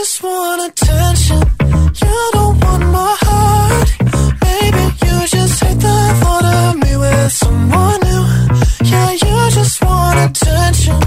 just 0.00 0.22
want 0.22 0.60
attention. 0.70 1.40
You 2.02 2.16
don't 2.34 2.56
want 2.64 2.84
my 2.98 3.14
heart. 3.26 3.88
Maybe 4.46 4.84
you 5.04 5.16
just 5.26 5.54
hate 5.64 5.80
the 5.86 5.98
thought 6.20 6.46
of 6.58 6.76
me 6.82 6.92
with 6.96 7.32
someone 7.32 7.98
new. 8.06 8.24
Yeah, 8.90 9.10
you 9.24 9.36
just 9.58 9.76
want 9.84 10.18
attention. 10.26 10.98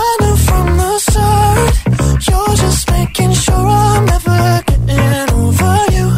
I 0.00 0.04
knew 0.20 0.36
from 0.48 0.66
the 0.80 0.92
start. 1.06 1.74
You're 2.26 2.56
just 2.64 2.90
making 2.96 3.32
sure 3.44 3.66
I'm 3.84 4.04
never 4.12 4.40
getting 4.70 5.26
over 5.42 5.74
you. 5.96 6.08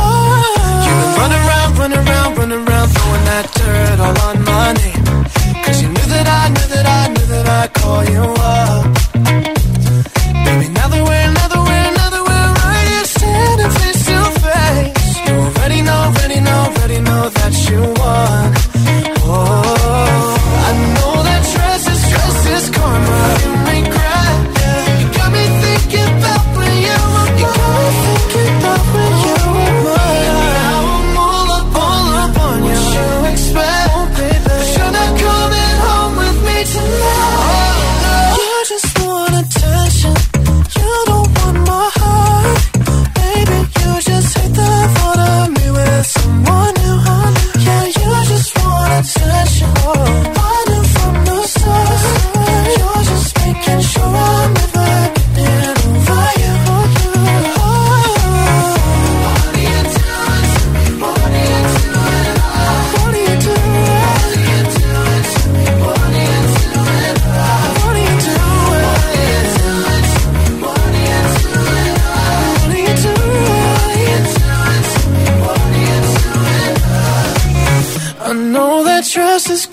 Oh. 0.00 0.86
You 0.86 0.94
run 1.20 1.32
around, 1.40 1.70
run 1.80 1.92
around, 2.00 2.30
run 2.38 2.52
around, 2.52 2.88
throwing 2.94 3.24
that 3.30 3.46
dirt 3.58 3.98
all 4.06 4.18
on 4.28 4.36
my 4.50 4.66
name. 4.80 5.04
Cause 5.64 5.78
you 5.82 5.88
knew 5.88 6.08
that 6.14 6.26
I, 6.40 6.42
knew 6.54 6.68
that 6.74 6.86
I, 6.98 7.02
knew 7.12 7.26
that 7.34 7.46
I'd 7.60 7.74
call 7.74 8.02
you 8.14 8.24
up. 8.56 9.01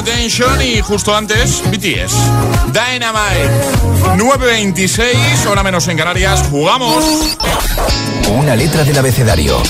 Attention 0.00 0.62
y 0.62 0.80
justo 0.80 1.14
antes 1.14 1.62
BTS. 1.70 2.14
Dynamite. 2.72 3.50
9.26, 4.16 5.46
hora 5.46 5.62
menos 5.62 5.88
en 5.88 5.98
Canarias. 5.98 6.42
Jugamos. 6.48 7.04
Una 8.30 8.56
letra 8.56 8.82
del 8.82 8.96
abecedario. 8.96 9.62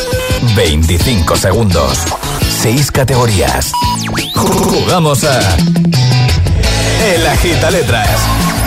25 0.54 1.34
segundos. 1.36 1.98
6 2.62 2.92
categorías. 2.92 3.72
Jugamos 4.36 5.24
a. 5.24 5.40
El 7.12 7.26
Agita 7.26 7.72
Letras. 7.72 8.20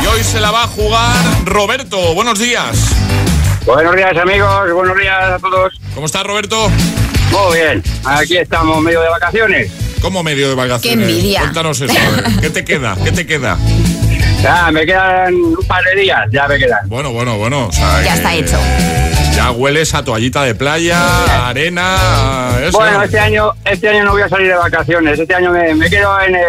Y 0.03 0.07
hoy 0.07 0.21
se 0.21 0.41
la 0.41 0.51
va 0.51 0.63
a 0.63 0.67
jugar 0.67 1.15
Roberto. 1.45 2.13
Buenos 2.13 2.39
días. 2.39 2.77
Buenos 3.65 3.95
días 3.95 4.17
amigos, 4.17 4.73
buenos 4.73 4.97
días 4.97 5.31
a 5.31 5.39
todos. 5.39 5.79
¿Cómo 5.95 6.07
estás, 6.07 6.23
Roberto? 6.23 6.69
Muy 7.31 7.57
bien, 7.57 7.81
aquí 8.03 8.35
estamos 8.35 8.81
medio 8.81 8.99
de 8.99 9.07
vacaciones. 9.07 9.92
¿Cómo 10.03 10.21
medio 10.21 10.49
de 10.49 10.55
vacaciones? 10.55 11.07
Qué 11.07 11.13
envidia. 11.13 11.39
Cuéntanos 11.39 11.79
eso. 11.79 11.93
a 11.97 12.11
ver. 12.11 12.23
¿Qué 12.41 12.49
te 12.49 12.65
queda? 12.65 12.97
¿Qué 13.01 13.13
te 13.13 13.25
queda? 13.25 13.57
Ya, 14.43 14.69
me 14.69 14.85
quedan 14.85 15.33
un 15.33 15.65
par 15.65 15.81
de 15.85 16.01
días, 16.01 16.19
ya 16.29 16.45
me 16.45 16.59
quedan. 16.59 16.89
Bueno, 16.89 17.13
bueno, 17.13 17.37
bueno. 17.37 17.67
o 17.67 17.71
sea, 17.71 18.03
Ya 18.03 18.09
que 18.11 18.17
está 18.17 18.35
hecho. 18.35 18.59
Ya 19.43 19.51
hueles 19.51 19.93
a 19.93 20.05
toallita 20.05 20.43
de 20.43 20.55
playa, 20.55 20.97
a 21.03 21.49
arena, 21.49 22.55
a 22.55 22.63
eso. 22.63 22.77
Bueno, 22.77 23.03
este 23.03 23.19
año, 23.19 23.51
este 23.65 23.89
año 23.89 24.05
no 24.05 24.11
voy 24.11 24.21
a 24.21 24.29
salir 24.29 24.47
de 24.47 24.53
vacaciones, 24.55 25.19
este 25.19 25.35
año 25.35 25.51
me, 25.51 25.75
me 25.75 25.89
quedo 25.89 26.17
en 26.21 26.33
el, 26.33 26.43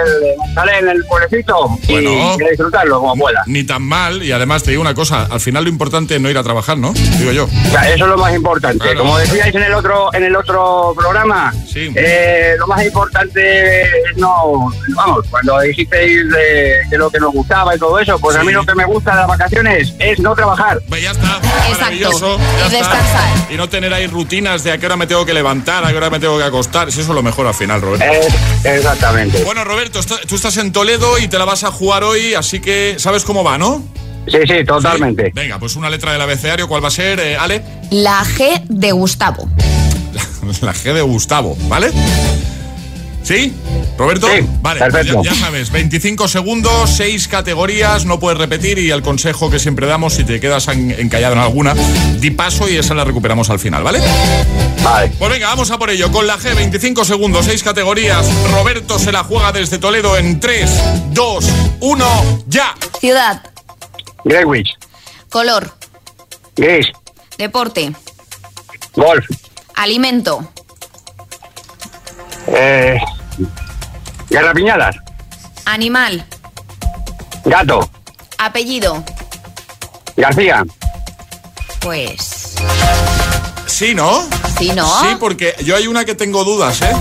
sale 0.54 0.78
en 0.78 0.88
el 0.90 1.04
pueblecito 1.04 1.70
y 1.88 1.92
Bueno. 1.92 2.34
quiero 2.36 2.50
disfrutarlo 2.50 3.00
como 3.00 3.16
pueda. 3.16 3.42
Ni 3.46 3.64
tan 3.64 3.82
mal, 3.82 4.22
y 4.22 4.30
además 4.30 4.62
te 4.62 4.70
digo 4.70 4.80
una 4.80 4.94
cosa, 4.94 5.24
al 5.28 5.40
final 5.40 5.64
lo 5.64 5.70
importante 5.70 6.14
es 6.14 6.20
no 6.20 6.30
ir 6.30 6.38
a 6.38 6.44
trabajar, 6.44 6.78
¿no? 6.78 6.92
Digo 6.92 7.32
yo. 7.32 7.46
O 7.46 7.70
sea, 7.72 7.88
eso 7.92 8.04
es 8.04 8.10
lo 8.10 8.16
más 8.16 8.32
importante. 8.32 8.78
Claro. 8.78 9.00
Como 9.00 9.18
decíais 9.18 9.52
en 9.52 9.62
el 9.64 9.74
otro, 9.74 10.14
en 10.14 10.22
el 10.22 10.36
otro 10.36 10.94
programa, 10.96 11.52
Sí. 11.66 11.90
eh, 11.96 12.54
lo 12.60 12.68
más 12.68 12.84
importante 12.86 13.82
es 13.82 14.16
no, 14.18 14.70
vamos, 14.94 15.26
cuando 15.30 15.58
dijisteis 15.62 16.28
de, 16.30 16.76
de 16.90 16.98
lo 16.98 17.10
que 17.10 17.18
nos 17.18 17.32
gustaba 17.32 17.74
y 17.74 17.78
todo 17.80 17.98
eso, 17.98 18.20
pues 18.20 18.36
a 18.36 18.44
mí 18.44 18.52
lo 18.52 18.64
que 18.64 18.74
me 18.76 18.84
gusta 18.84 19.10
de 19.10 19.16
las 19.16 19.26
vacaciones 19.26 19.92
es 19.98 20.20
no 20.20 20.32
trabajar. 20.36 20.80
Pues 20.88 21.02
ya 21.02 21.10
está. 21.10 21.38
Exacto. 21.38 21.80
Maravilloso. 21.80 22.38
ya 22.38 22.62
Y 22.62 22.66
está. 22.76 22.83
Descansar. 22.88 23.52
Y 23.52 23.56
no 23.56 23.68
tener 23.68 23.92
ahí 23.92 24.06
rutinas 24.06 24.64
de 24.64 24.72
a 24.72 24.78
qué 24.78 24.86
hora 24.86 24.96
me 24.96 25.06
tengo 25.06 25.24
que 25.26 25.34
levantar, 25.34 25.84
a 25.84 25.90
qué 25.90 25.96
hora 25.96 26.10
me 26.10 26.18
tengo 26.20 26.38
que 26.38 26.44
acostar. 26.44 26.88
Eso 26.88 27.00
es 27.00 27.08
lo 27.08 27.22
mejor 27.22 27.46
al 27.46 27.54
final, 27.54 27.80
Roberto. 27.80 28.04
Es- 28.04 28.64
exactamente. 28.64 29.42
Bueno, 29.44 29.64
Roberto, 29.64 29.98
está- 30.00 30.20
tú 30.26 30.36
estás 30.36 30.56
en 30.56 30.72
Toledo 30.72 31.18
y 31.18 31.28
te 31.28 31.38
la 31.38 31.44
vas 31.44 31.64
a 31.64 31.70
jugar 31.70 32.04
hoy, 32.04 32.34
así 32.34 32.60
que 32.60 32.96
sabes 32.98 33.24
cómo 33.24 33.42
va, 33.44 33.58
¿no? 33.58 33.82
Sí, 34.26 34.38
sí, 34.48 34.64
totalmente. 34.64 35.26
Sí. 35.26 35.32
Venga, 35.34 35.58
pues 35.58 35.76
una 35.76 35.90
letra 35.90 36.12
del 36.12 36.20
abecedario, 36.22 36.66
¿cuál 36.66 36.82
va 36.82 36.88
a 36.88 36.90
ser, 36.90 37.20
eh, 37.20 37.36
Ale? 37.36 37.62
La 37.90 38.24
G 38.24 38.62
de 38.68 38.92
Gustavo. 38.92 39.48
La 40.62 40.72
G 40.74 40.92
de 40.92 41.02
Gustavo, 41.02 41.56
¿vale? 41.68 41.90
¿Sí? 43.24 43.54
¿Roberto? 43.96 44.26
Sí, 44.28 44.46
vale, 44.60 44.80
pues 44.80 44.92
perfecto. 44.92 45.22
ya, 45.24 45.32
ya 45.32 45.38
sabes, 45.40 45.70
25 45.70 46.28
segundos, 46.28 46.90
6 46.96 47.26
categorías, 47.28 48.04
no 48.04 48.18
puedes 48.20 48.38
repetir 48.38 48.78
y 48.78 48.90
el 48.90 49.00
consejo 49.02 49.50
que 49.50 49.58
siempre 49.58 49.86
damos, 49.86 50.12
si 50.14 50.24
te 50.24 50.38
quedas 50.40 50.68
en- 50.68 50.90
encallado 50.90 51.32
en 51.32 51.38
alguna, 51.40 51.74
di 52.18 52.30
paso 52.32 52.68
y 52.68 52.76
esa 52.76 52.92
la 52.94 53.04
recuperamos 53.04 53.48
al 53.48 53.58
final, 53.58 53.82
¿vale? 53.82 54.00
Vale. 54.82 55.10
Pues 55.18 55.30
venga, 55.30 55.46
vamos 55.48 55.70
a 55.70 55.78
por 55.78 55.88
ello. 55.88 56.12
Con 56.12 56.26
la 56.26 56.36
G, 56.38 56.54
25 56.54 57.04
segundos, 57.06 57.46
6 57.46 57.62
categorías. 57.62 58.26
Roberto 58.52 58.98
se 58.98 59.10
la 59.10 59.24
juega 59.24 59.52
desde 59.52 59.78
Toledo 59.78 60.18
en 60.18 60.38
3, 60.38 60.70
2, 61.12 61.44
1, 61.80 62.42
ya. 62.46 62.74
Ciudad. 63.00 63.42
Greenwich, 64.24 64.68
Color. 65.30 65.72
gris, 66.56 66.86
Deporte. 67.38 67.92
golf, 68.94 69.24
Alimento. 69.76 70.50
Eh, 72.48 72.98
garrapiñadas, 74.30 74.96
Animal. 75.64 76.24
gato, 77.44 77.88
Apellido. 78.38 79.02
García, 80.16 80.64
Pues. 81.80 82.54
Sí, 83.66 83.94
¿no? 83.94 84.22
Sí, 84.58 84.70
¿no? 84.74 84.86
Sí, 85.00 85.16
porque 85.18 85.54
yo 85.64 85.74
hay 85.76 85.86
una 85.88 86.04
que 86.04 86.14
tengo 86.14 86.44
dudas, 86.44 86.80
¿eh? 86.82 86.92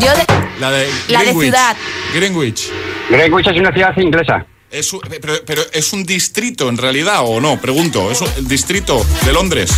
Yo 0.00 0.06
de. 0.14 0.24
La 0.58 0.70
de 0.70 0.88
La 1.08 1.22
de 1.22 1.32
ciudad. 1.34 1.76
Greenwich. 2.14 2.70
Greenwich 3.10 3.46
es 3.48 3.58
una 3.58 3.72
ciudad 3.72 3.96
inglesa. 3.98 4.46
Es 4.70 4.92
un- 4.94 5.00
pero, 5.20 5.34
pero 5.46 5.62
es 5.72 5.92
un 5.92 6.04
distrito 6.04 6.68
en 6.70 6.78
realidad 6.78 7.20
o 7.22 7.40
no, 7.40 7.60
pregunto. 7.60 8.10
¿Es 8.10 8.22
un- 8.22 8.30
el 8.38 8.48
distrito 8.48 9.04
de 9.24 9.32
Londres? 9.34 9.70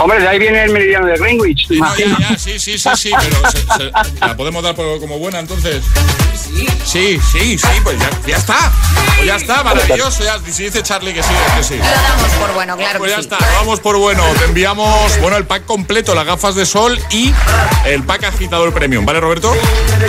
Hombre, 0.00 0.18
de 0.18 0.28
ahí 0.28 0.38
viene 0.38 0.64
el 0.64 0.72
meridiano 0.72 1.06
de 1.06 1.16
Greenwich. 1.18 1.68
Sí, 1.68 1.78
sí, 2.38 2.58
sí, 2.58 2.78
sí, 2.78 2.90
sí, 2.96 3.10
pero 3.20 3.90
la 4.20 4.36
podemos 4.36 4.62
dar 4.62 4.74
como 4.74 5.18
buena 5.18 5.40
entonces. 5.40 5.84
Sí, 6.84 7.20
sí, 7.30 7.58
sí, 7.58 7.68
pues 7.84 7.98
ya, 7.98 8.10
ya 8.26 8.36
está. 8.36 8.72
Pues 9.16 9.26
ya 9.26 9.36
está, 9.36 9.62
maravilloso. 9.62 10.24
Ya, 10.24 10.38
si 10.50 10.64
dice 10.64 10.82
Charlie 10.82 11.12
que 11.12 11.22
sí, 11.22 11.32
es 11.46 11.52
que 11.52 11.62
sí. 11.62 11.76
Lo 11.76 11.84
damos 11.84 12.30
por 12.40 12.54
bueno, 12.54 12.76
claro. 12.76 12.98
Pues 12.98 13.10
ya 13.12 13.18
está, 13.18 13.38
vamos 13.56 13.80
por 13.80 13.98
bueno. 13.98 14.24
Te 14.38 14.46
enviamos, 14.46 15.18
bueno, 15.20 15.36
el 15.36 15.44
pack 15.44 15.66
completo, 15.66 16.14
las 16.14 16.24
gafas 16.24 16.54
de 16.54 16.64
sol 16.64 16.98
y 17.10 17.32
el 17.84 18.02
pack 18.02 18.24
agitador 18.24 18.72
premium. 18.72 19.04
¿Vale, 19.04 19.20
Roberto? 19.20 19.54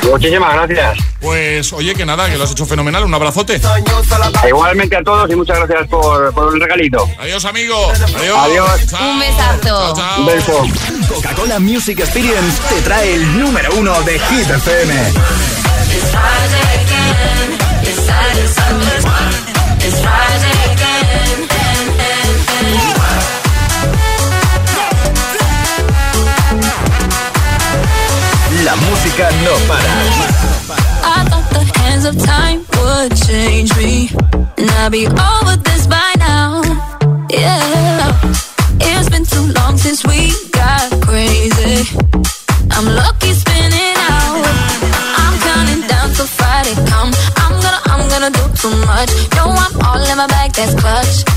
Muchísimas 0.09 0.53
gracias. 0.53 0.97
Pues 1.19 1.71
oye, 1.73 1.93
que 1.93 2.05
nada, 2.05 2.29
que 2.29 2.37
lo 2.37 2.45
has 2.45 2.51
hecho 2.51 2.65
fenomenal. 2.65 3.03
Un 3.03 3.13
abrazote. 3.13 3.61
Igualmente 4.47 4.95
a 4.95 5.03
todos 5.03 5.29
y 5.29 5.35
muchas 5.35 5.57
gracias 5.59 5.87
por, 5.87 6.33
por 6.33 6.53
el 6.55 6.61
regalito. 6.61 7.07
Adiós, 7.19 7.43
amigo. 7.45 7.91
Adiós. 8.15 8.37
Adiós. 8.39 8.93
Un 9.01 9.19
besazo. 9.19 9.80
Beso. 9.81 10.63
Coca-Cola 11.07 11.59
Music 11.59 11.99
Experience 11.99 12.61
te 12.69 12.81
trae 12.81 13.15
el 13.15 13.39
número 13.39 13.73
uno 13.75 13.99
de 14.03 14.19
Hit 14.19 14.47
FM. 14.47 14.93
La 28.63 28.75
música 28.75 29.29
no 29.43 29.57
para. 29.67 29.81
I 31.03 31.25
thought 31.27 31.49
the 31.49 31.79
hands 31.79 32.05
of 32.05 32.15
time 32.23 32.63
would 32.77 33.15
change 33.15 33.75
me. 33.77 34.11
And 34.57 34.69
I'd 34.69 34.91
be 34.91 35.07
over 35.07 35.57
this 35.57 35.87
by 35.87 36.13
now. 36.19 36.61
Yeah. 37.31 37.90
Too 39.31 39.45
long 39.57 39.77
since 39.77 40.05
we 40.05 40.31
got 40.51 40.91
crazy. 41.01 41.97
I'm 42.71 42.85
lucky 42.85 43.31
spinning 43.33 43.95
out. 44.11 44.43
I'm 45.21 45.35
counting 45.39 45.87
down 45.87 46.09
Friday 46.37 46.75
come. 46.91 47.11
I'm 47.37 47.55
gonna, 47.63 47.81
I'm 47.91 48.03
gonna 48.09 48.31
do 48.31 48.43
too 48.61 48.75
much. 48.85 49.09
No, 49.35 49.43
I'm 49.47 49.73
all 49.85 50.03
in 50.11 50.17
my 50.17 50.27
bag, 50.27 50.51
that's 50.53 50.75
clutch. 50.75 51.30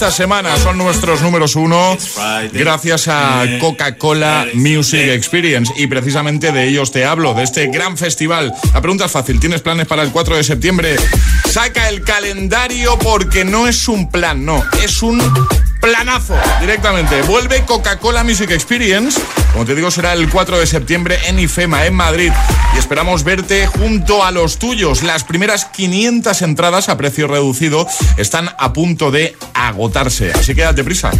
Esta 0.00 0.16
semana. 0.16 0.56
Son 0.56 0.78
nuestros 0.78 1.20
números 1.20 1.56
uno 1.56 1.94
gracias 2.54 3.06
a 3.08 3.44
Coca-Cola 3.60 4.46
Music 4.54 4.98
Experience 4.98 5.70
y 5.76 5.88
precisamente 5.88 6.52
de 6.52 6.68
ellos 6.68 6.90
te 6.90 7.04
hablo, 7.04 7.34
de 7.34 7.42
este 7.42 7.66
gran 7.66 7.98
festival. 7.98 8.54
La 8.72 8.80
pregunta 8.80 9.04
es 9.04 9.12
fácil, 9.12 9.38
¿tienes 9.38 9.60
planes 9.60 9.86
para 9.86 10.02
el 10.02 10.10
4 10.10 10.36
de 10.36 10.44
septiembre? 10.44 10.96
Saca 11.50 11.90
el 11.90 12.02
calendario 12.02 12.98
porque 12.98 13.44
no 13.44 13.68
es 13.68 13.88
un 13.88 14.10
plan, 14.10 14.42
no, 14.42 14.64
es 14.82 15.02
un 15.02 15.20
planazo 15.82 16.34
directamente. 16.60 17.20
Vuelve 17.22 17.66
Coca-Cola 17.66 18.24
Music 18.24 18.52
Experience. 18.52 19.20
Como 19.52 19.64
te 19.64 19.74
digo, 19.74 19.90
será 19.90 20.12
el 20.12 20.30
4 20.30 20.58
de 20.58 20.66
septiembre 20.66 21.18
en 21.26 21.38
IFEMA, 21.38 21.86
en 21.86 21.94
Madrid. 21.94 22.32
Y 22.74 22.78
esperamos 22.78 23.24
verte 23.24 23.66
junto 23.66 24.24
a 24.24 24.30
los 24.30 24.58
tuyos. 24.58 25.02
Las 25.02 25.24
primeras 25.24 25.64
500 25.64 26.42
entradas 26.42 26.88
a 26.88 26.96
precio 26.96 27.26
reducido 27.26 27.86
están 28.16 28.50
a 28.58 28.72
punto 28.72 29.10
de 29.10 29.36
agotarse. 29.54 30.32
Así 30.32 30.54
que 30.54 30.62
date 30.62 30.84
prisa. 30.84 31.10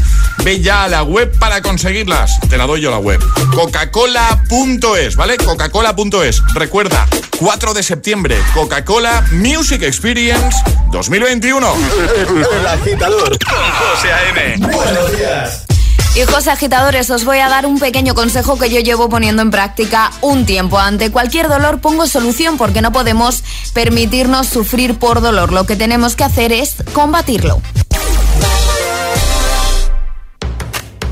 Ve 0.44 0.60
ya 0.60 0.84
a 0.84 0.88
la 0.88 1.02
web 1.02 1.36
para 1.38 1.60
conseguirlas. 1.60 2.38
Te 2.48 2.56
la 2.56 2.66
doy 2.66 2.80
yo 2.80 2.90
la 2.90 2.98
web. 2.98 3.20
Coca-Cola.es, 3.52 5.16
¿vale? 5.16 5.36
Coca-Cola.es. 5.36 6.42
Recuerda, 6.54 7.06
4 7.38 7.74
de 7.74 7.82
septiembre, 7.82 8.36
Coca-Cola 8.54 9.24
Music 9.32 9.82
Experience 9.82 10.56
2021. 10.92 11.74
El 12.60 12.66
agitador 12.66 13.38
con 13.38 13.70
José 13.72 14.12
A.M. 14.12 14.66
Buenos 14.66 15.16
días. 15.16 15.69
Hijos 16.16 16.48
agitadores, 16.48 17.08
os 17.10 17.24
voy 17.24 17.38
a 17.38 17.48
dar 17.48 17.66
un 17.66 17.78
pequeño 17.78 18.14
consejo 18.14 18.58
que 18.58 18.68
yo 18.68 18.80
llevo 18.80 19.08
poniendo 19.08 19.42
en 19.42 19.50
práctica 19.52 20.10
un 20.20 20.44
tiempo. 20.44 20.78
Ante 20.78 21.12
cualquier 21.12 21.48
dolor 21.48 21.80
pongo 21.80 22.08
solución 22.08 22.58
porque 22.58 22.82
no 22.82 22.90
podemos 22.90 23.44
permitirnos 23.74 24.48
sufrir 24.48 24.98
por 24.98 25.20
dolor. 25.20 25.52
Lo 25.52 25.66
que 25.66 25.76
tenemos 25.76 26.16
que 26.16 26.24
hacer 26.24 26.52
es 26.52 26.74
combatirlo. 26.92 27.62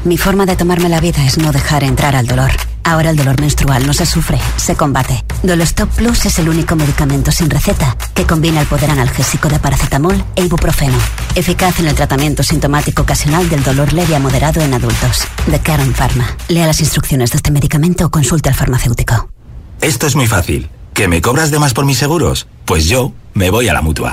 Mi 0.05 0.19
forma 0.19 0.47
de 0.47 0.57
tomarme 0.57 0.89
la 0.89 1.01
vida 1.01 1.25
es 1.25 1.39
no 1.39 1.53
dejar 1.53 1.85
entrar 1.85 2.17
al 2.17 2.27
dolor. 2.27 2.51
Ahora 2.89 3.11
el 3.11 3.17
dolor 3.17 3.39
menstrual 3.39 3.87
no 3.87 3.93
se 3.93 4.07
sufre, 4.07 4.39
se 4.57 4.75
combate. 4.75 5.23
Dolostop 5.43 5.91
Plus 5.91 6.25
es 6.25 6.39
el 6.39 6.49
único 6.49 6.75
medicamento 6.75 7.31
sin 7.31 7.51
receta 7.51 7.95
que 8.15 8.27
combina 8.27 8.63
el 8.63 8.67
poder 8.67 8.91
analgésico 8.91 9.51
de 9.51 9.59
paracetamol 9.59 10.25
e 10.35 10.47
ibuprofeno. 10.47 10.97
Eficaz 11.35 11.81
en 11.81 11.89
el 11.89 11.95
tratamiento 11.95 12.43
sintomático 12.43 13.03
ocasional 13.03 13.47
del 13.51 13.63
dolor 13.63 13.93
leve 13.93 14.17
a 14.17 14.21
moderado 14.21 14.63
en 14.63 14.73
adultos. 14.73 15.25
De 15.47 15.61
Karen 15.61 15.93
Pharma. 15.93 16.35
Lea 16.49 16.67
las 16.67 16.81
instrucciones 16.81 17.31
de 17.31 17.37
este 17.37 17.51
medicamento 17.51 18.07
o 18.07 18.11
consulte 18.11 18.49
al 18.49 18.55
farmacéutico. 18.55 19.29
Esto 19.83 20.07
es 20.07 20.17
muy 20.17 20.27
fácil. 20.27 20.71
¿Que 20.95 21.09
me 21.09 21.21
cobras 21.21 21.51
de 21.51 21.59
más 21.59 21.75
por 21.75 21.85
mis 21.85 21.99
seguros? 21.99 22.47
Pues 22.65 22.87
yo 22.87 23.13
me 23.35 23.51
voy 23.51 23.69
a 23.69 23.75
la 23.75 23.83
mutua. 23.83 24.13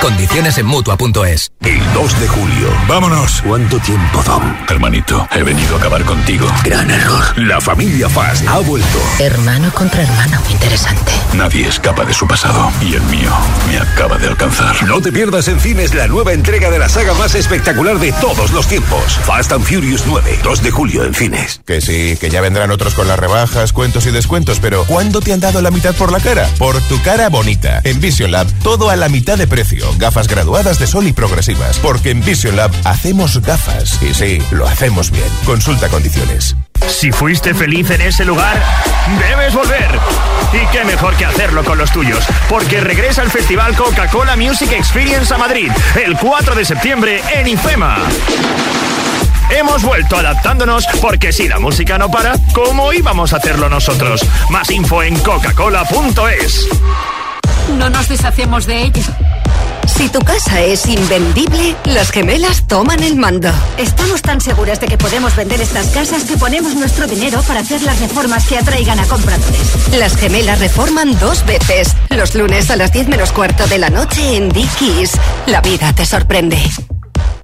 Condiciones 0.00 0.58
en 0.58 0.66
Mutua.es. 0.66 1.52
El 1.60 1.80
2 1.92 2.20
de 2.20 2.28
julio. 2.28 2.68
Vámonos. 2.88 3.42
¿Cuánto 3.46 3.78
tiempo, 3.80 4.22
Dom? 4.22 4.42
Hermanito, 4.68 5.26
he 5.34 5.42
venido 5.42 5.76
a 5.76 5.78
acabar 5.78 6.04
contigo. 6.04 6.46
Gran 6.64 6.90
error. 6.90 7.38
La 7.38 7.60
familia 7.60 8.08
Fast 8.08 8.46
ha 8.48 8.58
vuelto. 8.60 8.98
Hermano 9.18 9.70
contra 9.74 10.02
hermano. 10.02 10.40
Interesante. 10.50 11.12
Nadie 11.34 11.68
escapa 11.68 12.04
de 12.04 12.14
su 12.14 12.26
pasado. 12.26 12.70
Y 12.80 12.94
el 12.94 13.02
mío 13.02 13.30
me 13.68 13.78
acaba 13.78 14.16
de 14.18 14.28
alcanzar. 14.28 14.82
No 14.84 15.00
te 15.00 15.12
pierdas 15.12 15.48
en 15.48 15.60
cines 15.60 15.94
la 15.94 16.06
nueva 16.06 16.32
entrega 16.32 16.70
de 16.70 16.78
la 16.78 16.88
saga 16.88 17.14
más 17.14 17.34
espectacular 17.34 17.98
de 17.98 18.12
todos 18.12 18.52
los 18.52 18.66
tiempos. 18.66 19.18
Fast 19.24 19.52
and 19.52 19.64
Furious 19.64 20.04
9. 20.06 20.38
2 20.42 20.62
de 20.62 20.70
julio 20.70 21.04
en 21.04 21.14
cines. 21.14 21.60
Que 21.66 21.80
sí, 21.80 22.16
que 22.20 22.30
ya 22.30 22.40
vendrán 22.40 22.70
otros 22.70 22.94
con 22.94 23.08
las 23.08 23.18
rebajas, 23.18 23.72
cuentos 23.72 24.06
y 24.06 24.10
descuentos, 24.10 24.58
pero 24.60 24.84
¿cuándo 24.84 25.20
te 25.20 25.32
han 25.32 25.40
dado 25.40 25.60
la 25.60 25.70
mitad 25.70 25.94
por 25.94 26.12
la 26.12 26.20
cara? 26.20 26.48
Por 26.58 26.80
tu 26.82 27.00
cara 27.02 27.28
bonita. 27.28 27.80
En 27.84 28.00
Vision 28.00 28.30
Lab, 28.30 28.46
todo 28.62 28.90
a 28.90 28.96
la 28.96 29.08
mitad 29.08 29.36
de 29.36 29.46
precio. 29.46 29.77
Gafas 29.98 30.28
graduadas 30.28 30.78
de 30.78 30.86
sol 30.86 31.06
y 31.06 31.12
progresivas. 31.12 31.78
Porque 31.78 32.10
en 32.10 32.24
Vision 32.24 32.56
Lab 32.56 32.70
hacemos 32.84 33.40
gafas. 33.42 34.00
Y 34.02 34.14
sí, 34.14 34.42
lo 34.50 34.66
hacemos 34.66 35.10
bien. 35.10 35.28
Consulta 35.44 35.88
condiciones. 35.88 36.56
Si 36.86 37.12
fuiste 37.12 37.54
feliz 37.54 37.90
en 37.90 38.00
ese 38.00 38.24
lugar, 38.24 38.62
debes 39.18 39.54
volver. 39.54 39.98
Y 40.52 40.66
qué 40.72 40.84
mejor 40.84 41.14
que 41.16 41.26
hacerlo 41.26 41.64
con 41.64 41.76
los 41.76 41.92
tuyos, 41.92 42.24
porque 42.48 42.80
regresa 42.80 43.22
el 43.22 43.30
Festival 43.30 43.76
Coca-Cola 43.76 44.36
Music 44.36 44.72
Experience 44.72 45.32
a 45.34 45.38
Madrid 45.38 45.70
el 46.02 46.16
4 46.16 46.54
de 46.54 46.64
septiembre 46.64 47.22
en 47.34 47.48
IFEMA. 47.48 47.98
Hemos 49.50 49.82
vuelto 49.82 50.16
adaptándonos 50.16 50.86
porque 51.00 51.32
si 51.32 51.48
la 51.48 51.58
música 51.58 51.98
no 51.98 52.10
para, 52.10 52.34
¿cómo 52.52 52.92
íbamos 52.92 53.32
a 53.32 53.38
hacerlo 53.38 53.68
nosotros? 53.68 54.24
Más 54.50 54.70
info 54.70 55.02
en 55.02 55.18
coca-cola.es. 55.20 56.68
No 57.76 57.90
nos 57.90 58.08
deshacemos 58.08 58.66
de 58.66 58.82
ella. 58.82 59.37
Si 59.98 60.08
tu 60.08 60.20
casa 60.20 60.60
es 60.60 60.86
invendible, 60.86 61.74
las 61.84 62.10
gemelas 62.10 62.68
toman 62.68 63.02
el 63.02 63.16
mando. 63.16 63.50
Estamos 63.78 64.22
tan 64.22 64.40
seguras 64.40 64.78
de 64.78 64.86
que 64.86 64.96
podemos 64.96 65.34
vender 65.34 65.60
estas 65.60 65.88
casas 65.88 66.22
que 66.22 66.36
ponemos 66.36 66.76
nuestro 66.76 67.08
dinero 67.08 67.42
para 67.42 67.60
hacer 67.60 67.82
las 67.82 67.98
reformas 67.98 68.46
que 68.46 68.58
atraigan 68.58 69.00
a 69.00 69.06
compradores. 69.06 69.88
Las 69.98 70.16
gemelas 70.16 70.60
reforman 70.60 71.18
dos 71.18 71.44
veces. 71.46 71.96
Los 72.10 72.36
lunes 72.36 72.70
a 72.70 72.76
las 72.76 72.92
10 72.92 73.08
menos 73.08 73.32
cuarto 73.32 73.66
de 73.66 73.78
la 73.78 73.90
noche 73.90 74.36
en 74.36 74.50
Dickies. 74.50 75.12
La 75.46 75.60
vida 75.62 75.92
te 75.92 76.06
sorprende. 76.06 76.62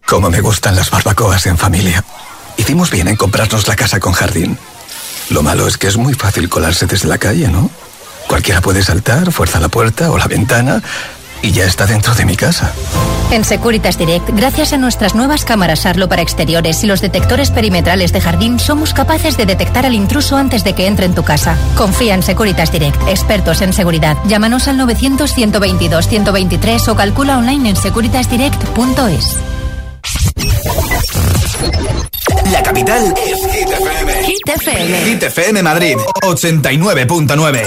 Como 0.07 0.31
me 0.31 0.41
gustan 0.41 0.77
las 0.77 0.91
barbacoas 0.91 1.47
en 1.47 1.59
familia. 1.59 2.05
Hicimos 2.57 2.91
bien 2.91 3.09
en 3.09 3.17
comprarnos 3.17 3.67
la 3.67 3.75
casa 3.75 3.99
con 3.99 4.13
jardín. 4.13 4.57
Lo 5.31 5.43
malo 5.43 5.67
es 5.67 5.77
que 5.77 5.89
es 5.89 5.97
muy 5.97 6.15
fácil 6.15 6.49
colarse 6.49 6.87
desde 6.87 7.09
la 7.09 7.19
calle, 7.19 7.49
¿no? 7.49 7.69
Cualquiera 8.29 8.61
puede 8.61 8.83
saltar, 8.83 9.33
fuerza 9.33 9.59
la 9.59 9.69
puerta 9.69 10.11
o 10.13 10.19
la 10.19 10.29
ventana 10.29 10.83
y 11.45 11.53
ya 11.53 11.67
está 11.67 11.85
dentro 11.85 12.15
de 12.15 12.25
mi 12.25 12.37
casa. 12.37 12.73
En 13.31 13.45
Securitas 13.45 13.99
Direct, 13.99 14.31
gracias 14.31 14.73
a 14.73 14.79
nuestras 14.79 15.15
nuevas 15.15 15.45
cámaras 15.45 15.85
Arlo 15.85 16.09
para 16.09 16.23
exteriores 16.23 16.83
y 16.83 16.87
los 16.87 17.03
detectores 17.03 17.51
perimetrales 17.51 18.15
de 18.15 18.23
jardín, 18.23 18.59
somos 18.59 18.95
capaces 18.95 19.37
de 19.37 19.45
detectar 19.45 19.85
al 19.85 19.95
intruso 19.95 20.39
antes 20.39 20.65
de 20.65 20.73
que 20.73 20.87
entre 20.87 21.05
en 21.05 21.15
tu 21.15 21.23
casa. 21.23 21.59
Confía 21.77 22.15
en 22.15 22.23
Securitas 22.23 22.73
Direct, 22.73 22.97
expertos 23.09 23.61
en 23.61 23.75
seguridad. 23.75 24.17
Llámanos 24.27 24.69
al 24.69 24.79
900 24.79 25.35
122 25.35 26.09
123 26.09 26.89
o 26.89 26.97
calcula 26.97 27.37
online 27.37 27.69
en 27.69 27.77
securitasdirect.es. 27.77 29.64
La 32.51 32.63
capital 32.63 33.15
es 33.27 33.53
Hit 33.53 33.69
FM. 33.69 34.25
Hit 34.25 34.49
FM. 34.49 34.99
Hit 35.05 35.23
FM 35.23 35.63
Madrid, 35.63 35.97
89.9. 36.23 37.67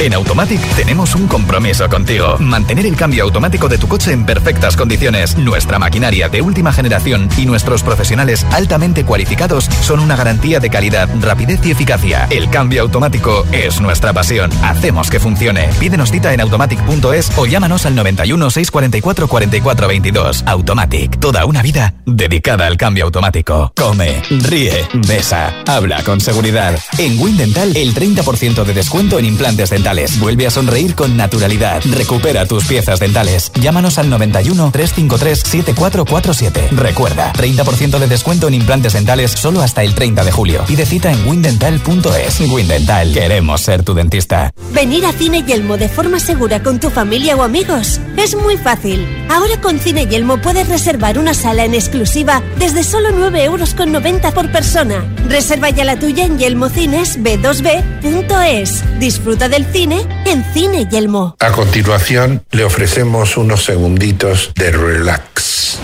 En 0.00 0.14
Automatic 0.14 0.60
tenemos 0.74 1.14
un 1.14 1.28
compromiso 1.28 1.88
contigo. 1.88 2.36
Mantener 2.38 2.86
el 2.86 2.96
cambio 2.96 3.22
automático 3.22 3.68
de 3.68 3.78
tu 3.78 3.86
coche 3.86 4.12
en 4.12 4.26
perfectas 4.26 4.76
condiciones. 4.76 5.36
Nuestra 5.38 5.78
maquinaria 5.78 6.28
de 6.28 6.42
última 6.42 6.72
generación 6.72 7.28
y 7.36 7.46
nuestros 7.46 7.84
profesionales 7.84 8.44
altamente 8.50 9.04
cualificados 9.04 9.66
son 9.82 10.00
una 10.00 10.16
garantía 10.16 10.58
de 10.58 10.70
calidad, 10.70 11.08
rapidez 11.20 11.64
y 11.64 11.70
eficacia. 11.70 12.26
El 12.30 12.50
cambio 12.50 12.82
automático 12.82 13.46
es 13.52 13.80
nuestra 13.80 14.12
pasión. 14.12 14.50
Hacemos 14.64 15.08
que 15.08 15.20
funcione. 15.20 15.68
Pídenos 15.78 16.10
cita 16.10 16.34
en 16.34 16.40
automatic.es 16.40 17.38
o 17.38 17.46
llámanos 17.46 17.86
al 17.86 17.94
91 17.94 18.50
644 18.50 19.28
44 19.28 19.88
22. 19.88 20.42
Automatic. 20.46 21.20
Toda 21.20 21.44
una 21.46 21.62
vida 21.62 21.94
dedicada 22.06 22.66
al 22.66 22.76
cambio 22.76 23.04
automático. 23.04 23.72
Come, 23.76 24.22
ríe, 24.30 24.86
besa, 25.06 25.62
habla 25.66 26.02
con 26.02 26.20
seguridad. 26.20 26.78
En 26.98 27.18
Windental, 27.20 27.76
el 27.76 27.94
30% 27.94 28.64
de 28.64 28.74
descuento 28.74 29.18
en 29.18 29.24
implantes 29.24 29.70
dentales. 29.70 30.18
Vuelve 30.18 30.46
a 30.46 30.50
sonreír 30.50 30.94
con 30.94 31.16
naturalidad. 31.16 31.82
Recupera 31.84 32.46
tus 32.46 32.66
piezas 32.66 33.00
dentales. 33.00 33.52
Llámanos 33.54 33.98
al 33.98 34.10
91 34.10 34.70
353 34.70 35.38
7447. 35.38 36.68
Recuerda, 36.72 37.32
30% 37.32 37.98
de 37.98 38.06
descuento 38.06 38.48
en 38.48 38.54
implantes 38.54 38.92
dentales 38.92 39.30
solo 39.30 39.60
hasta 39.62 39.82
el 39.82 39.94
30 39.94 40.24
de 40.24 40.32
julio. 40.32 40.64
Pide 40.66 40.86
cita 40.86 41.12
en 41.12 41.26
windental.es. 41.26 42.40
Windental, 42.40 43.12
queremos 43.12 43.60
ser 43.60 43.82
tu 43.84 43.94
dentista. 43.94 44.52
Venir 44.72 45.06
a 45.06 45.12
Cine 45.12 45.42
Yelmo 45.42 45.76
de 45.76 45.88
forma 45.88 46.18
segura 46.18 46.62
con 46.62 46.80
tu 46.80 46.90
familia 46.90 47.36
o 47.36 47.42
amigos 47.42 48.00
es 48.16 48.34
muy 48.36 48.56
fácil. 48.56 49.06
Ahora 49.28 49.60
con 49.60 49.78
Cine 49.78 50.06
Yelmo 50.06 50.38
puedes 50.38 50.68
reservar 50.68 51.18
una 51.18 51.34
sala 51.34 51.64
en 51.64 51.74
exclusiva 51.92 52.42
desde 52.58 52.84
solo 52.84 53.10
9 53.12 53.44
euros 53.44 53.74
con 53.74 53.92
90 53.92 54.32
por 54.32 54.50
persona. 54.50 55.04
Reserva 55.28 55.68
ya 55.68 55.84
la 55.84 55.98
tuya 55.98 56.24
en 56.24 56.38
yelmocines 56.38 57.20
b2b.es. 57.20 58.98
Disfruta 58.98 59.50
del 59.50 59.66
cine 59.66 60.00
en 60.24 60.42
Cine 60.54 60.88
Yelmo. 60.90 61.36
A 61.38 61.52
continuación, 61.52 62.44
le 62.50 62.64
ofrecemos 62.64 63.36
unos 63.36 63.64
segunditos 63.64 64.52
de 64.54 64.70
relax. 64.70 65.78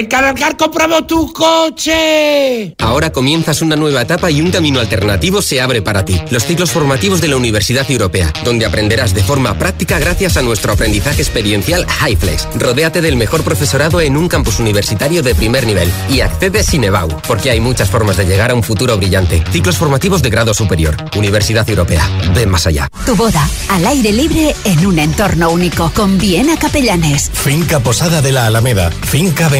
¡En 0.00 0.06
Cargar 0.06 0.56
compramos 0.56 1.06
tu 1.06 1.30
coche! 1.30 2.74
Ahora 2.78 3.12
comienzas 3.12 3.60
una 3.60 3.76
nueva 3.76 4.00
etapa 4.00 4.30
y 4.30 4.40
un 4.40 4.50
camino 4.50 4.80
alternativo 4.80 5.42
se 5.42 5.60
abre 5.60 5.82
para 5.82 6.06
ti. 6.06 6.18
Los 6.30 6.46
ciclos 6.46 6.70
formativos 6.70 7.20
de 7.20 7.28
la 7.28 7.36
Universidad 7.36 7.84
Europea, 7.90 8.32
donde 8.42 8.64
aprenderás 8.64 9.12
de 9.12 9.22
forma 9.22 9.58
práctica 9.58 9.98
gracias 9.98 10.38
a 10.38 10.42
nuestro 10.42 10.72
aprendizaje 10.72 11.20
experiencial 11.20 11.84
HighFlex. 11.86 12.48
Rodéate 12.54 13.02
del 13.02 13.16
mejor 13.16 13.44
profesorado 13.44 14.00
en 14.00 14.16
un 14.16 14.26
campus 14.28 14.58
universitario 14.58 15.22
de 15.22 15.34
primer 15.34 15.66
nivel 15.66 15.92
y 16.08 16.22
accede 16.22 16.62
sin 16.62 16.84
EBAU, 16.84 17.20
porque 17.28 17.50
hay 17.50 17.60
muchas 17.60 17.90
formas 17.90 18.16
de 18.16 18.24
llegar 18.24 18.52
a 18.52 18.54
un 18.54 18.62
futuro 18.62 18.96
brillante. 18.96 19.44
Ciclos 19.52 19.76
formativos 19.76 20.22
de 20.22 20.30
grado 20.30 20.54
superior. 20.54 20.96
Universidad 21.14 21.68
Europea. 21.68 22.08
Ven 22.34 22.48
más 22.48 22.66
allá. 22.66 22.88
Tu 23.04 23.14
boda, 23.14 23.46
al 23.68 23.86
aire 23.86 24.12
libre, 24.12 24.56
en 24.64 24.86
un 24.86 24.98
entorno 24.98 25.50
único, 25.50 25.92
con 25.94 26.16
Viena 26.16 26.58
Capellanes. 26.58 27.30
Finca 27.34 27.80
Posada 27.80 28.22
de 28.22 28.32
la 28.32 28.46
Alameda, 28.46 28.90
Finca 28.90 29.50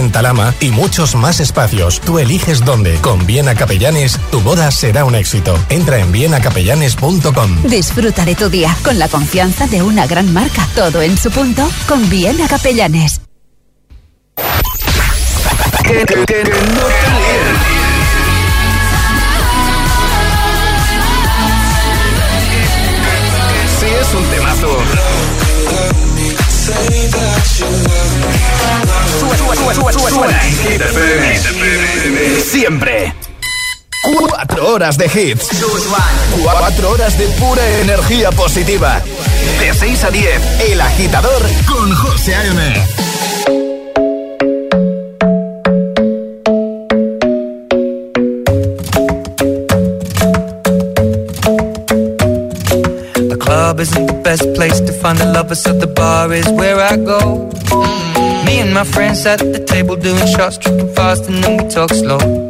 Y 0.60 0.70
muchos 0.70 1.16
más 1.16 1.40
espacios. 1.40 2.00
Tú 2.00 2.18
eliges 2.18 2.64
dónde. 2.64 2.94
Con 3.00 3.26
Viena 3.26 3.54
Capellanes, 3.54 4.18
tu 4.30 4.40
boda 4.40 4.70
será 4.70 5.04
un 5.04 5.14
éxito. 5.16 5.58
Entra 5.68 5.98
en 5.98 6.12
vienacapellanes.com. 6.12 7.62
Disfruta 7.64 8.24
de 8.24 8.36
tu 8.36 8.48
día 8.48 8.76
con 8.84 8.98
la 8.98 9.08
confianza 9.08 9.66
de 9.66 9.82
una 9.82 10.06
gran 10.06 10.32
marca. 10.32 10.66
Todo 10.76 11.02
en 11.02 11.18
su 11.18 11.30
punto 11.30 11.68
con 11.88 12.08
Viena 12.08 12.46
Capellanes. 12.46 13.20
Que, 15.82 16.04
no 16.04 16.88
es 24.00 24.14
un 24.14 24.24
temazo. 24.30 25.39
Siempre. 32.42 33.14
Cuatro 34.02 34.68
horas 34.68 34.96
de 34.96 35.06
hits. 35.06 35.48
Cuatro 36.42 36.90
horas 36.90 37.18
de 37.18 37.26
pura 37.28 37.66
energía 37.80 38.30
positiva. 38.32 39.00
De 39.58 39.72
6 39.74 40.04
a 40.04 40.10
10, 40.10 40.42
El 40.70 40.80
Agitador 40.80 41.42
con 41.66 41.94
José 41.94 42.34
A.M. 42.34 42.86
The 53.28 53.36
club 53.38 53.80
isn't 53.80 54.09
best 54.30 54.54
place 54.54 54.78
to 54.78 54.92
find 54.92 55.18
the 55.18 55.26
lovers, 55.26 55.60
so 55.60 55.72
the 55.72 55.88
bar 55.88 56.32
is 56.32 56.48
where 56.50 56.78
I 56.78 56.94
go. 56.96 57.50
Me 58.46 58.60
and 58.60 58.72
my 58.72 58.84
friends 58.84 59.26
at 59.26 59.40
the 59.40 59.58
table 59.58 59.96
doing 59.96 60.24
shots, 60.24 60.56
tripping 60.56 60.94
fast, 60.94 61.28
and 61.28 61.42
then 61.42 61.56
we 61.56 61.68
talk 61.68 61.90
slow. 61.90 62.49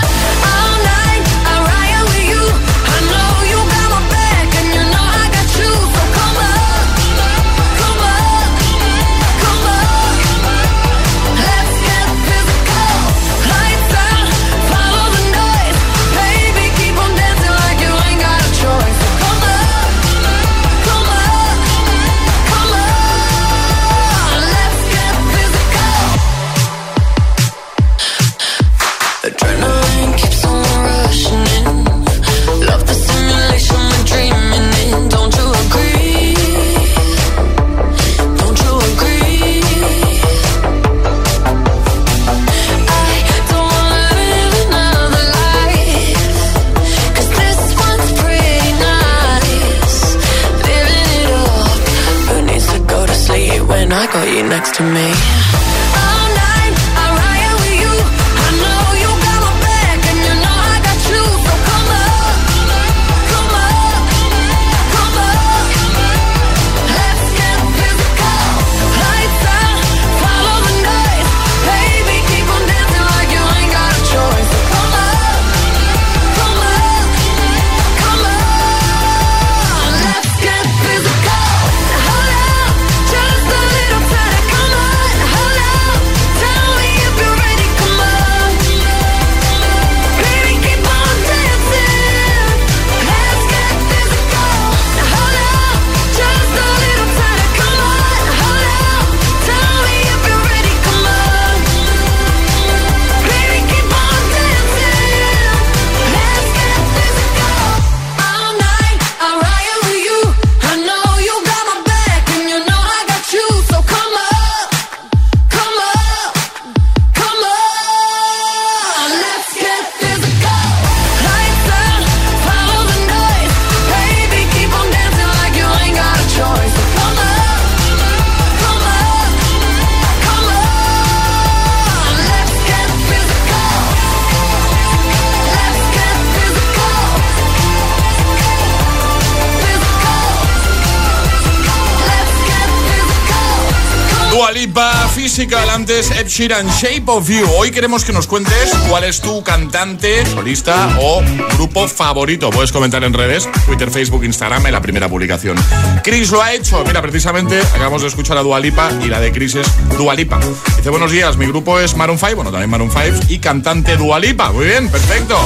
Antes 145.81 146.11
Ed 146.11 146.27
Sheeran, 146.27 146.67
Shape 146.67 147.05
of 147.07 147.27
You. 147.27 147.43
Hoy 147.57 147.71
queremos 147.71 148.05
que 148.05 148.13
nos 148.13 148.27
cuentes 148.27 148.71
cuál 148.87 149.03
es 149.03 149.19
tu 149.19 149.41
cantante, 149.41 150.23
solista 150.27 150.95
o 151.01 151.23
grupo 151.55 151.87
favorito. 151.87 152.51
Puedes 152.51 152.71
comentar 152.71 153.03
en 153.03 153.13
redes, 153.13 153.49
Twitter, 153.65 153.89
Facebook, 153.89 154.23
Instagram, 154.23 154.63
en 154.67 154.73
la 154.73 154.81
primera 154.81 155.09
publicación. 155.09 155.57
Chris 156.03 156.29
lo 156.29 156.39
ha 156.39 156.53
hecho. 156.53 156.83
Mira, 156.85 157.01
precisamente 157.01 157.59
acabamos 157.59 158.03
de 158.03 158.09
escuchar 158.09 158.37
a 158.37 158.43
Dua 158.43 158.59
Lipa 158.59 158.91
y 159.03 159.07
la 159.07 159.19
de 159.19 159.31
Chris 159.31 159.55
es 159.55 159.67
Dua 159.97 160.13
Lipa. 160.13 160.39
Dice, 160.77 160.91
buenos 160.91 161.11
días, 161.11 161.35
mi 161.37 161.47
grupo 161.47 161.79
es 161.79 161.95
Maroon 161.95 162.19
5, 162.19 162.35
bueno, 162.35 162.51
también 162.51 162.69
Maroon 162.69 162.91
5, 162.91 163.25
y 163.29 163.39
cantante 163.39 163.97
Dua 163.97 164.19
Lipa. 164.19 164.51
Muy 164.51 164.65
bien, 164.65 164.87
perfecto. 164.87 165.39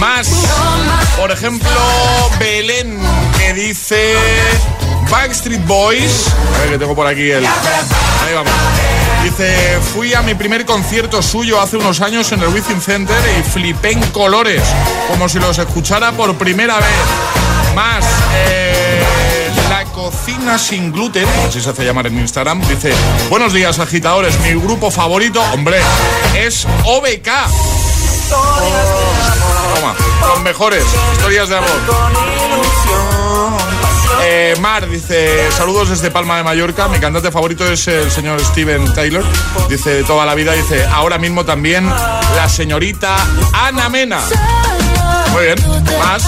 Más, 0.00 0.30
por 1.18 1.30
ejemplo, 1.30 1.68
Belén, 2.40 2.98
que 3.36 3.52
dice 3.52 4.14
Backstreet 5.10 5.64
Boys. 5.66 6.26
A 6.54 6.60
ver 6.60 6.70
que 6.70 6.78
tengo 6.78 6.94
por 6.94 7.06
aquí 7.06 7.30
el. 7.30 7.44
Ahí 7.46 8.34
vamos. 8.34 8.52
Dice, 9.22 9.78
fui 9.94 10.14
a 10.14 10.22
mi 10.22 10.34
primer 10.34 10.64
concierto 10.64 11.22
suyo 11.22 11.60
hace 11.60 11.76
unos 11.76 12.00
años 12.00 12.30
en 12.32 12.40
el 12.40 12.48
Within 12.48 12.80
Center 12.80 13.18
y 13.38 13.42
flipé 13.42 13.92
en 13.92 14.02
colores, 14.10 14.62
como 15.08 15.28
si 15.28 15.38
los 15.38 15.58
escuchara 15.58 16.12
por 16.12 16.34
primera 16.36 16.76
vez. 16.76 17.74
Más, 17.74 18.04
eh, 18.34 19.04
la 19.68 19.84
cocina 19.84 20.56
sin 20.58 20.92
gluten, 20.92 21.26
así 21.46 21.60
se 21.60 21.70
hace 21.70 21.84
llamar 21.84 22.06
en 22.06 22.18
Instagram, 22.18 22.60
dice, 22.66 22.92
buenos 23.28 23.52
días 23.52 23.78
agitadores, 23.78 24.38
mi 24.40 24.54
grupo 24.54 24.90
favorito, 24.90 25.42
hombre, 25.52 25.78
es 26.36 26.66
OBK. 26.84 27.28
Toma, 29.74 29.94
los 30.28 30.40
mejores, 30.42 30.84
historias 31.12 31.48
de 31.48 31.56
amor. 31.58 33.17
Eh, 34.30 34.54
Mar 34.60 34.86
dice, 34.86 35.50
saludos 35.52 35.88
desde 35.88 36.10
Palma 36.10 36.36
de 36.36 36.42
Mallorca, 36.42 36.86
mi 36.88 36.98
cantante 36.98 37.32
favorito 37.32 37.66
es 37.66 37.88
el 37.88 38.10
señor 38.10 38.38
Steven 38.44 38.92
Taylor, 38.92 39.24
dice 39.70 39.88
de 39.88 40.04
toda 40.04 40.26
la 40.26 40.34
vida, 40.34 40.52
dice, 40.52 40.84
ahora 40.84 41.16
mismo 41.16 41.46
también 41.46 41.86
la 41.86 42.46
señorita 42.46 43.16
Ana 43.54 43.88
Mena. 43.88 44.20
Muy 45.32 45.44
bien, 45.44 45.58
más. 45.98 46.22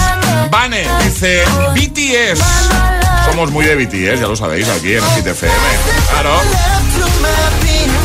Vane 0.49 0.87
dice, 1.03 1.43
BTS. 1.75 2.43
Somos 3.29 3.51
muy 3.51 3.65
de 3.65 3.75
BTS, 3.75 4.19
ya 4.19 4.27
lo 4.27 4.35
sabéis, 4.35 4.67
aquí 4.67 4.93
en 4.95 5.03
el 5.03 5.27
FM. 5.27 5.53
Claro. 6.09 6.41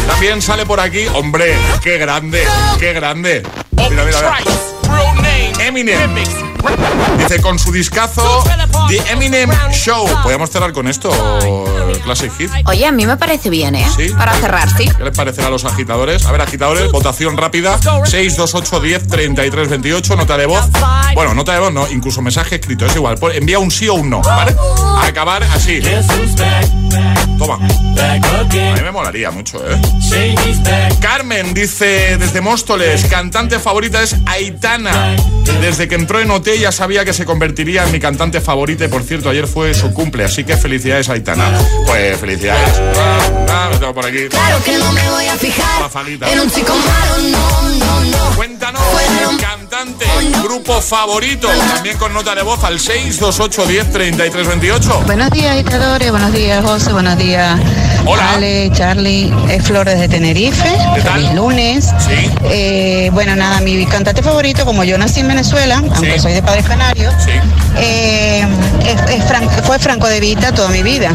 También 0.08 0.42
sale 0.42 0.66
por 0.66 0.78
aquí, 0.78 1.06
hombre, 1.14 1.56
qué 1.82 1.96
grande, 1.96 2.46
qué 2.78 2.92
grande. 2.92 3.42
Mira, 3.70 4.04
mira, 4.04 4.04
mira. 4.04 5.66
Eminem. 5.66 6.55
Dice 7.18 7.40
con 7.40 7.58
su 7.58 7.72
discazo 7.72 8.44
The 8.88 9.12
Eminem 9.12 9.50
Show. 9.72 10.08
¿Podemos 10.22 10.50
cerrar 10.50 10.72
con 10.72 10.86
esto, 10.86 11.10
Classic 12.04 12.32
Hit? 12.36 12.50
Oye, 12.66 12.86
a 12.86 12.92
mí 12.92 13.06
me 13.06 13.16
parece 13.16 13.50
bien, 13.50 13.74
¿eh? 13.74 13.86
¿Sí? 13.96 14.10
Para 14.10 14.34
cerrar, 14.34 14.68
sí. 14.76 14.88
¿Qué 14.96 15.04
les 15.04 15.16
parecerá 15.16 15.48
a 15.48 15.50
los 15.50 15.64
agitadores? 15.64 16.24
A 16.26 16.32
ver, 16.32 16.42
agitadores, 16.42 16.90
votación 16.92 17.36
rápida. 17.36 17.78
628 17.78 18.80
10 18.80 19.08
33 19.08 19.68
28, 19.68 20.16
nota 20.16 20.36
de 20.36 20.46
voz. 20.46 20.64
Bueno, 21.14 21.34
nota 21.34 21.52
de 21.52 21.60
voz 21.60 21.72
no, 21.72 21.88
incluso 21.90 22.22
mensaje 22.22 22.56
escrito, 22.56 22.86
es 22.86 22.94
igual. 22.94 23.18
Envía 23.34 23.58
un 23.58 23.70
sí 23.70 23.88
o 23.88 23.94
un 23.94 24.10
no, 24.10 24.20
¿vale? 24.22 24.54
A 24.78 25.06
acabar 25.06 25.42
así. 25.44 25.80
Toma. 27.38 27.56
A 27.56 28.74
mí 28.74 28.82
me 28.82 28.90
molaría 28.92 29.30
mucho, 29.30 29.60
¿eh? 29.68 30.34
Carmen 31.00 31.54
dice 31.54 32.16
desde 32.18 32.40
Móstoles, 32.40 33.04
cantante 33.06 33.58
favorita 33.58 34.02
es 34.02 34.16
Aitana. 34.26 35.16
Desde 35.60 35.88
que 35.88 35.94
entró 35.94 36.20
en 36.20 36.30
OT 36.30 36.48
ya 36.58 36.72
sabía 36.72 37.04
que 37.04 37.12
se 37.12 37.24
convertiría 37.24 37.84
en 37.84 37.92
mi 37.92 38.00
cantante 38.00 38.40
favorita 38.40 38.84
y 38.84 38.88
por 38.88 39.02
cierto 39.02 39.30
ayer 39.30 39.46
fue 39.46 39.74
su 39.74 39.92
cumple, 39.92 40.24
así 40.24 40.44
que 40.44 40.56
felicidades 40.56 41.08
Aitana. 41.08 41.58
Pues 41.86 42.18
felicidades. 42.18 42.80
Ah, 43.48 43.68
me 43.72 43.78
tengo 43.78 43.94
por 43.94 44.06
aquí. 44.06 44.28
Claro 44.28 44.62
que 44.64 44.78
no 44.78 44.92
me 44.92 45.10
voy 45.10 45.26
a 45.26 45.36
fijar 45.36 45.90
en 46.30 46.40
un 46.40 46.50
chico 46.50 46.74
malo, 46.74 47.22
no, 47.30 47.68
no, 47.78 48.04
no. 48.04 48.36
Cuéntanos, 48.36 48.82
cantante, 49.76 50.06
grupo 50.42 50.80
favorito, 50.80 51.48
también 51.74 51.98
con 51.98 52.12
nota 52.14 52.34
de 52.34 52.42
voz 52.42 52.64
al 52.64 52.80
628 52.80 53.66
10 53.66 53.92
33 53.92 54.48
28. 54.48 55.02
Buenos 55.04 55.30
días, 55.30 55.52
agitadores. 55.52 56.10
Buenos 56.10 56.32
días, 56.32 56.64
José. 56.64 56.92
Buenos 56.92 57.18
días, 57.18 57.60
Hola. 58.06 58.32
Ale, 58.32 58.70
Charlie. 58.72 59.30
Es 59.50 59.64
Flores 59.64 59.98
de 59.98 60.08
Tenerife. 60.08 60.78
Feliz 61.02 61.34
lunes. 61.34 61.92
Eh, 62.44 63.10
bueno, 63.12 63.36
nada, 63.36 63.60
mi 63.60 63.84
cantante 63.86 64.22
favorito, 64.22 64.64
como 64.64 64.82
yo 64.84 64.96
nací 64.96 65.20
en 65.20 65.28
Venezuela, 65.28 65.82
aunque 65.94 66.18
soy 66.20 66.32
de 66.32 66.42
padres 66.42 66.66
canarios, 66.66 67.12
eh, 67.78 68.46
es- 68.84 69.10
es 69.14 69.24
Fran- 69.24 69.48
fue 69.64 69.78
Franco 69.78 70.06
de 70.08 70.20
Vita 70.20 70.52
toda 70.52 70.68
mi 70.68 70.82
vida. 70.82 71.10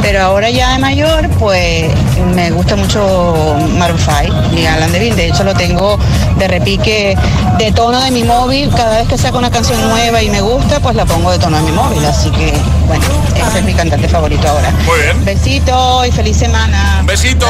Pero 0.00 0.22
ahora 0.22 0.50
ya 0.50 0.72
de 0.72 0.78
mayor, 0.78 1.28
pues 1.38 1.90
me 2.34 2.50
gusta 2.50 2.74
mucho 2.74 3.56
Maroon 3.78 3.98
5 4.00 4.56
y 4.56 4.66
Alan 4.66 4.90
Devine. 4.90 5.14
De 5.14 5.28
hecho, 5.28 5.44
lo 5.44 5.54
tengo 5.54 5.96
de 6.38 6.48
repique 6.48 7.16
de 7.58 7.72
tono 7.72 8.00
de 8.00 8.10
mi 8.10 8.24
móvil. 8.24 8.70
Cada 8.74 8.98
vez 8.98 9.08
que 9.08 9.16
saco 9.16 9.38
una 9.38 9.50
canción 9.50 9.80
nueva 9.88 10.20
y 10.22 10.30
me 10.30 10.40
gusta, 10.40 10.80
pues 10.80 10.96
la 10.96 11.04
pongo 11.04 11.30
de 11.30 11.38
tono 11.38 11.56
de 11.58 11.62
mi 11.62 11.72
móvil. 11.72 12.04
Así 12.04 12.30
que, 12.30 12.52
bueno, 12.88 13.04
ese 13.36 13.58
es 13.58 13.64
mi 13.64 13.74
cantante 13.74 14.08
favorito 14.08 14.48
ahora. 14.48 14.70
Muy 14.86 14.98
bien. 15.02 15.24
Besito 15.24 16.04
y 16.04 16.10
feliz 16.10 16.36
semana. 16.36 16.96
Un 17.00 17.06
besito, 17.06 17.46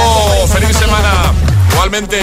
feliz 0.52 0.76
semana. 0.76 1.32
Igualmente, 1.72 2.20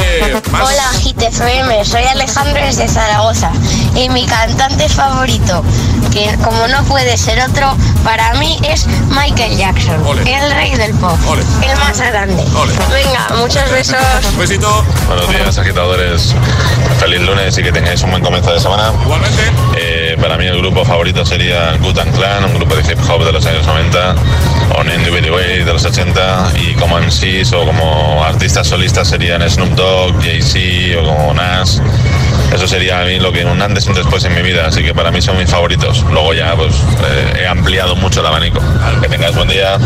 más. 0.51 0.69
Hola, 0.69 0.83
Hit 1.01 1.19
FM, 1.21 1.83
soy 1.83 2.03
Alejandro 2.03 2.63
desde 2.63 2.87
Zaragoza 2.87 3.49
y 3.95 4.07
mi 4.09 4.25
cantante 4.27 4.87
favorito, 4.87 5.63
que 6.11 6.35
como 6.43 6.67
no 6.67 6.83
puede 6.85 7.17
ser 7.17 7.39
otro, 7.41 7.75
para 8.03 8.33
mí 8.35 8.57
es 8.63 8.87
Michael 9.09 9.57
Jackson, 9.57 10.05
Ole. 10.05 10.21
el 10.21 10.51
rey 10.51 10.75
del 10.75 10.93
pop, 10.95 11.17
Ole. 11.27 11.43
el 11.67 11.77
más 11.77 11.99
grande. 11.99 12.43
Ole. 12.55 12.73
Venga, 12.91 13.27
muchos 13.37 13.69
besos. 13.71 13.97
Un 14.31 14.39
besito. 14.39 14.83
Buenos 15.07 15.29
días, 15.29 15.57
agitadores. 15.57 16.35
Feliz 16.99 17.21
lunes 17.21 17.57
y 17.57 17.63
que 17.63 17.71
tengáis 17.71 18.01
un 18.03 18.11
buen 18.11 18.23
comienzo 18.23 18.51
de 18.51 18.59
semana. 18.59 18.91
Igualmente. 19.03 20.17
para 20.19 20.37
mí 20.37 20.45
el 20.45 20.57
grupo 20.57 20.83
favorito 20.83 21.25
sería 21.25 21.77
Gutan 21.77 22.11
Clan, 22.11 22.43
un 22.45 22.55
grupo 22.55 22.75
de 22.75 22.81
hip 22.91 22.99
hop 23.09 23.23
de 23.23 23.31
los 23.31 23.45
años 23.45 23.65
90, 23.65 24.15
o 24.75 24.83
NWA 24.83 25.65
de 25.65 25.73
los 25.73 25.85
80, 25.85 26.53
y 26.55 26.73
como 26.75 26.99
MCs 26.99 27.53
o 27.53 27.65
como 27.65 28.23
artistas 28.23 28.67
solistas 28.67 29.07
serían 29.07 29.47
Snoop 29.49 29.69
Dogg, 29.75 30.21
Jay-Z 30.21 30.99
o 30.99 31.05
como 31.05 31.33
Nas. 31.33 31.81
Eso 32.53 32.67
sería 32.67 33.01
a 33.01 33.05
mí 33.05 33.19
lo 33.19 33.31
que 33.31 33.45
un 33.45 33.61
antes 33.61 33.85
y 33.85 33.89
un 33.89 33.95
después 33.95 34.23
en 34.25 34.35
mi 34.35 34.41
vida, 34.41 34.67
así 34.67 34.83
que 34.83 34.93
para 34.93 35.11
mí 35.11 35.21
son 35.21 35.37
mis 35.37 35.49
favoritos. 35.49 36.03
Luego 36.11 36.33
ya 36.33 36.55
pues 36.55 36.73
eh, 36.75 37.41
he 37.41 37.47
ampliado 37.47 37.95
mucho 37.95 38.21
el 38.21 38.25
abanico. 38.25 38.59
Que 39.01 39.07
tengáis 39.07 39.35
buen 39.35 39.47
día. 39.47 39.77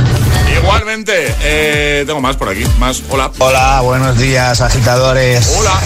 Igualmente, 0.58 1.36
eh, 1.42 2.04
tengo 2.06 2.22
más 2.22 2.36
por 2.36 2.50
aquí, 2.50 2.66
más. 2.80 3.02
Hola. 3.10 3.32
Hola, 3.40 3.82
buenos 3.82 4.18
días 4.18 4.62
agitadores. 4.62 5.56
Hola. 5.60 5.80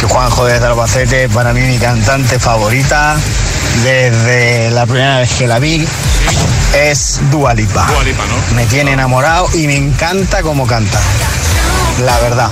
Soy 0.00 0.08
Juanjo 0.08 0.44
desde 0.46 0.66
Albacete, 0.66 1.28
para 1.28 1.52
mí 1.52 1.60
mi 1.60 1.78
cantante 1.78 2.38
favorita 2.38 3.16
desde 3.84 4.70
la 4.70 4.84
primera 4.84 5.20
vez 5.20 5.32
que 5.34 5.46
la 5.46 5.58
vi 5.58 5.86
es 6.74 7.20
Dua 7.30 7.54
Lipa. 7.54 7.86
Dua 7.86 8.02
Lipa, 8.04 8.24
¿no? 8.26 8.56
Me 8.56 8.66
tiene 8.66 8.92
enamorado 8.92 9.48
y 9.54 9.66
me 9.66 9.76
encanta 9.76 10.42
cómo 10.42 10.66
canta. 10.66 11.00
La 12.04 12.18
verdad. 12.20 12.50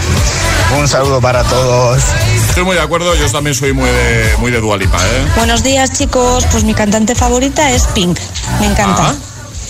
Un 0.79 0.87
saludo 0.87 1.21
para 1.21 1.43
todos. 1.45 2.03
Estoy 2.51 2.65
muy 2.65 2.75
de 2.75 2.83
acuerdo, 2.83 3.15
yo 3.15 3.31
también 3.31 3.55
soy 3.55 3.73
muy 3.73 3.89
de, 3.89 4.37
muy 4.39 4.51
de 4.51 4.61
Dualipa, 4.61 4.99
¿eh? 4.99 5.27
Buenos 5.37 5.63
días 5.63 5.93
chicos, 5.93 6.45
pues 6.51 6.65
mi 6.65 6.75
cantante 6.75 7.15
favorita 7.15 7.71
es 7.71 7.87
Pink, 7.95 8.19
me 8.59 8.67
encanta. 8.67 9.11
Ah, 9.11 9.15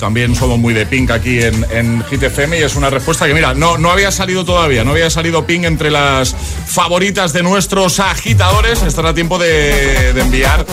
También 0.01 0.34
somos 0.34 0.59
muy 0.59 0.72
de 0.72 0.86
Pink 0.86 1.11
aquí 1.11 1.42
en, 1.42 1.66
en 1.70 2.03
Hit 2.05 2.22
FM 2.22 2.59
y 2.59 2.62
es 2.62 2.74
una 2.74 2.88
respuesta 2.88 3.26
que, 3.26 3.34
mira, 3.34 3.53
no, 3.53 3.76
no 3.76 3.90
había 3.90 4.11
salido 4.11 4.46
todavía, 4.46 4.82
no 4.82 4.92
había 4.92 5.11
salido 5.11 5.44
Pink 5.44 5.64
entre 5.64 5.90
las 5.90 6.34
favoritas 6.66 7.34
de 7.34 7.42
nuestros 7.42 8.01
agitadores. 8.01 8.82
Estará 8.82 9.12
tiempo 9.12 9.38
de, 9.38 10.14
de 10.14 10.20
enviar 10.22 10.64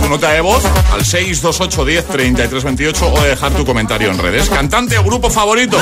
tu 0.00 0.08
nota 0.08 0.30
de 0.30 0.40
voz 0.40 0.64
al 0.92 1.04
628 1.04 1.84
10 1.84 2.04
33 2.06 2.64
28 2.64 3.12
o 3.12 3.20
de 3.20 3.28
dejar 3.30 3.52
tu 3.52 3.64
comentario 3.66 4.10
en 4.10 4.18
redes. 4.18 4.48
Cantante 4.48 4.96
o 4.98 5.02
grupo 5.02 5.30
favorito. 5.30 5.78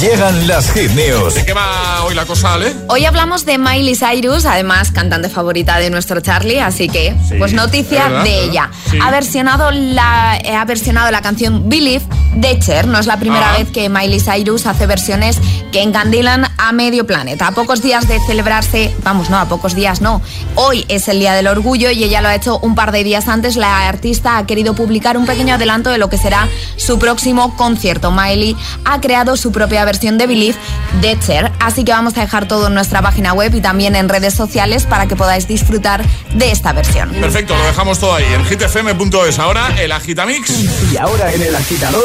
Llegan 0.00 0.46
las 0.46 0.72
Hit 0.72 0.92
News. 0.92 1.34
¿De 1.34 1.44
qué 1.44 1.52
va 1.52 2.04
hoy 2.04 2.14
la 2.14 2.26
cosa, 2.26 2.54
Ale? 2.54 2.72
Hoy 2.88 3.04
hablamos 3.04 3.44
de 3.44 3.58
Miley 3.58 3.96
Cyrus, 3.96 4.46
además 4.46 4.92
cantante 4.92 5.28
favorita 5.28 5.78
de 5.78 5.90
nuestro 5.90 6.20
Charlie, 6.20 6.60
así 6.60 6.88
que 6.88 7.12
pues 7.38 7.52
noticia 7.54 8.08
de 8.22 8.44
ella. 8.44 8.70
Sí. 8.88 8.98
Ha 9.02 9.10
versionado 9.10 9.72
la 9.72 10.38
eh, 10.44 10.54
ha 10.54 10.64
versionado 10.64 11.10
la 11.10 11.22
canción 11.22 11.68
Believe 11.68 12.04
de 12.36 12.58
Cher. 12.60 12.86
No 12.86 12.98
es 12.98 13.06
la 13.06 13.18
primera 13.18 13.54
Ah. 13.54 13.58
vez 13.58 13.70
que 13.70 13.88
Miley 13.88 14.20
Cyrus 14.20 14.66
hace 14.66 14.86
versiones 14.86 15.38
que 15.72 15.82
encandilan 15.82 16.46
a 16.56 16.72
medio 16.72 17.06
planeta. 17.06 17.48
A 17.48 17.52
pocos 17.52 17.82
días 17.82 18.06
de 18.08 18.18
celebrarse, 18.26 18.94
vamos, 19.02 19.28
no, 19.30 19.38
a 19.38 19.46
pocos 19.46 19.74
días 19.74 20.00
no. 20.00 20.22
Hoy 20.54 20.84
es 20.88 21.08
el 21.08 21.18
Día 21.18 21.34
del 21.34 21.48
Orgullo 21.48 21.90
y 21.90 22.04
ella 22.04 22.20
lo 22.22 22.28
ha 22.28 22.34
hecho 22.34 22.58
un 22.60 22.74
par 22.74 22.92
de 22.92 23.02
días 23.04 23.28
antes. 23.28 23.56
La 23.56 23.88
artista 23.88 24.38
ha 24.38 24.46
querido 24.46 24.74
publicar 24.74 25.16
un 25.18 25.26
pequeño 25.26 25.54
adelanto 25.54 25.90
de 25.90 25.98
lo 25.98 26.08
que 26.08 26.18
será 26.18 26.48
su 26.76 26.98
próximo 26.98 27.56
concierto. 27.56 28.10
Miley 28.10 28.56
ha 28.84 29.00
creado 29.00 29.36
su 29.36 29.50
propia 29.52 29.84
versión 29.84 30.18
de 30.18 30.26
Believe 30.26 30.58
de 31.00 31.18
Cher. 31.18 31.50
Así 31.60 31.84
que 31.84 31.92
vamos 31.92 32.16
a 32.16 32.20
dejar 32.20 32.46
todo 32.48 32.68
en 32.68 32.74
nuestra 32.74 33.02
página 33.02 33.32
web 33.32 33.54
y 33.54 33.60
también 33.60 33.96
en 33.96 34.08
redes 34.08 34.34
sociales 34.34 34.84
para 34.84 35.06
que 35.06 35.16
podáis 35.16 35.48
disfrutar 35.48 36.04
de 36.34 36.50
esta 36.52 36.72
versión. 36.72 37.10
Perfecto, 37.10 37.56
lo 37.56 37.64
dejamos 37.64 37.98
todo 37.98 38.14
ahí 38.14 38.24
en 38.32 38.44
hitfm.es. 38.44 39.38
Ahora 39.38 39.74
el 39.80 39.92
Agitamix. 39.92 40.50
Y 40.92 40.96
ahora 40.96 41.32
en 41.32 41.42
el 41.42 41.54
agitador, 41.56 42.04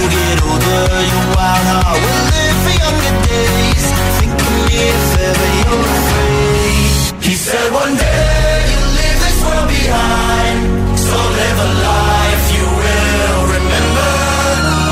you 0.00 0.08
get 0.08 0.38
older, 0.48 0.82
your 1.12 1.24
wild 1.36 1.66
heart 1.68 1.98
will 2.00 2.24
live 2.32 2.58
for 2.64 2.74
younger 2.84 3.14
days. 3.28 3.84
Think 4.16 4.32
of 4.32 4.52
me 4.64 4.76
if 4.88 5.08
ever 5.28 5.48
you're 5.60 5.84
afraid. 5.92 6.88
He 7.28 7.34
said 7.36 7.68
one 7.72 7.94
day 8.00 8.56
you'll 8.70 8.92
leave 8.96 9.18
this 9.20 9.38
world 9.44 9.68
behind, 9.68 10.58
so 10.96 11.16
live 11.40 11.58
a 11.68 11.70
life 11.84 12.44
you 12.56 12.66
will 12.80 13.40
remember. 13.56 14.12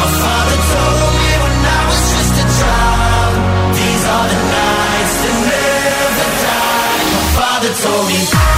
My 0.02 0.10
father 0.20 0.58
told 0.76 1.12
me 1.24 1.32
when 1.44 1.56
I 1.78 1.80
was 1.88 2.02
just 2.12 2.34
a 2.44 2.46
child, 2.60 3.34
these 3.80 4.02
are 4.12 4.26
the 4.34 4.40
nights 4.60 5.14
that 5.24 5.36
never 5.52 6.26
die. 6.44 7.00
My 7.16 7.24
father 7.38 7.72
told 7.80 8.04
me. 8.12 8.57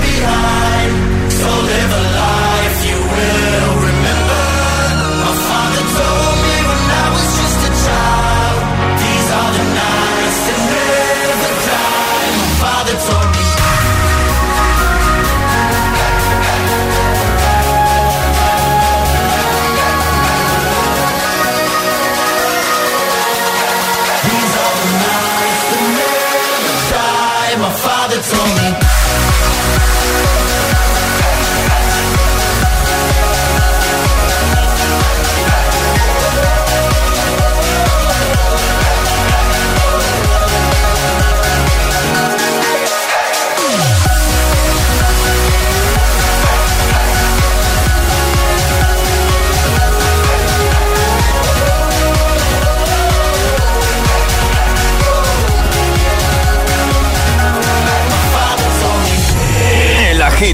behind. 0.00 1.32
So 1.32 1.48
live 1.48 1.92
a 1.92 2.02
life 2.02 2.13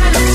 Yeah. 0.00 0.27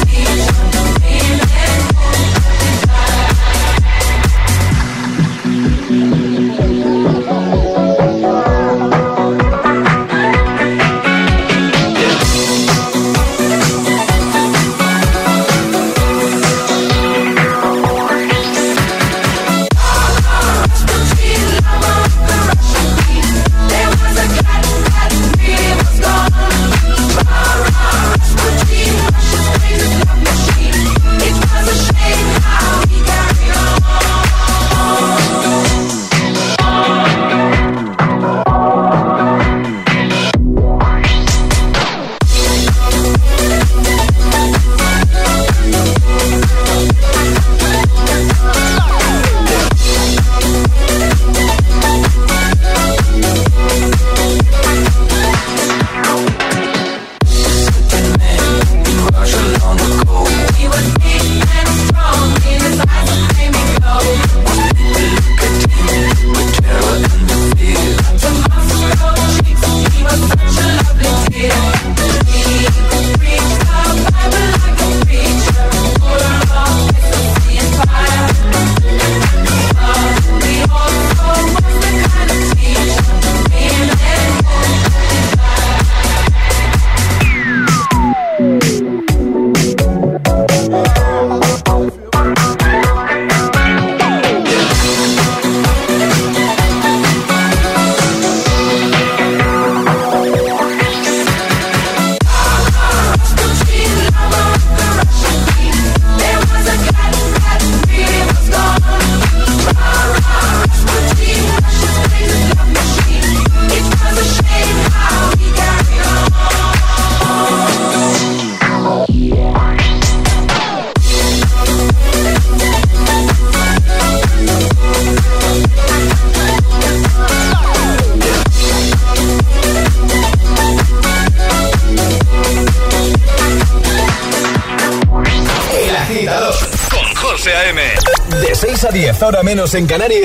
En 139.64 139.88
Canarias, 139.88 140.23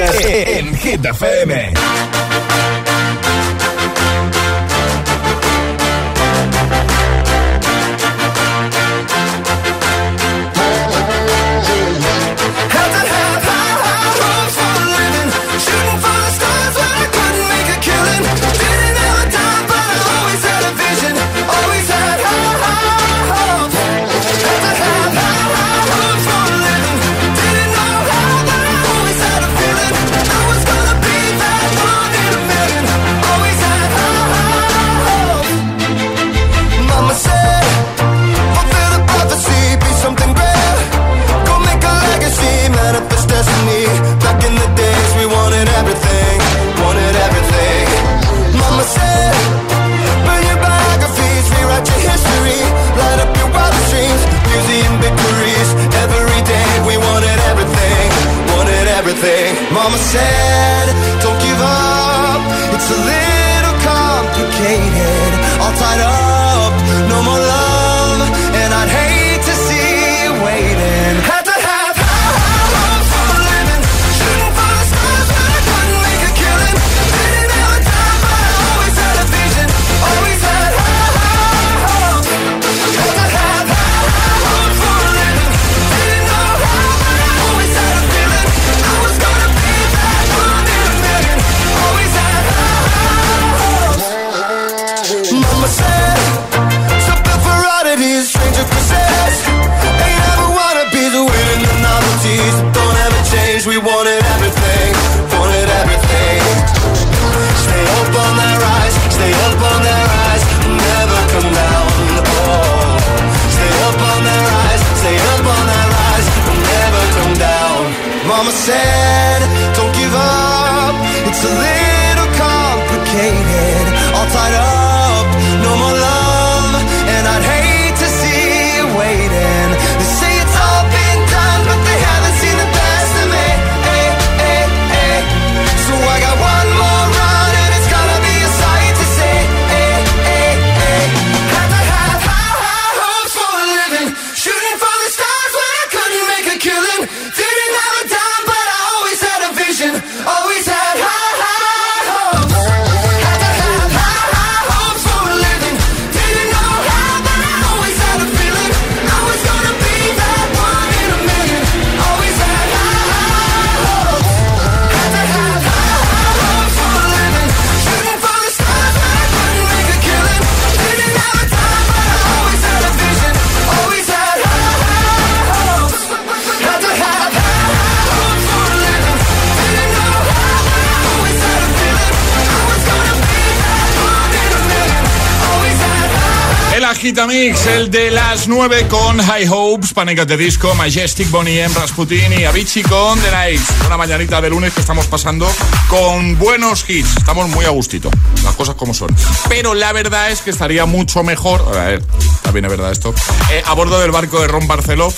Agitamix, 187.29 187.67
el 187.67 187.91
de 187.91 188.11
las 188.11 188.49
9 188.49 188.87
con 188.89 189.19
High 189.19 189.47
Hopes, 189.51 189.93
Panic! 189.93 190.27
the 190.27 190.37
Disco, 190.37 190.75
Majestic, 190.75 191.31
Bonnie 191.31 191.61
M, 191.61 191.75
Rasputin 191.75 192.33
y 192.33 192.45
Avicii 192.45 192.83
con 192.83 193.21
The 193.21 193.31
Night. 193.31 193.61
Una 193.87 193.97
mañanita 193.97 194.41
de 194.41 194.49
lunes 194.49 194.73
que 194.73 194.81
estamos 194.81 195.07
pasando 195.07 195.47
con 195.89 196.39
buenos 196.39 196.89
hits. 196.89 197.17
Estamos 197.19 197.49
muy 197.51 197.65
a 197.67 197.71
gustito, 197.71 198.11
las 198.43 198.55
cosas 198.55 198.77
como 198.77 198.95
son. 198.95 199.15
Pero 199.49 199.75
la 199.75 199.93
verdad 199.93 200.31
es 200.31 200.41
que 200.41 200.51
estaría 200.51 200.87
mucho 200.87 201.23
mejor, 201.23 201.61
a 201.77 201.85
ver, 201.85 202.03
también 202.43 202.65
es 202.65 202.71
verdad 202.71 202.93
esto, 202.93 203.15
eh, 203.51 203.63
a 203.65 203.75
bordo 203.75 204.01
del 204.01 204.11
barco 204.11 204.41
de 204.41 204.49
Ron 204.49 204.67
Barceló, 204.67 205.13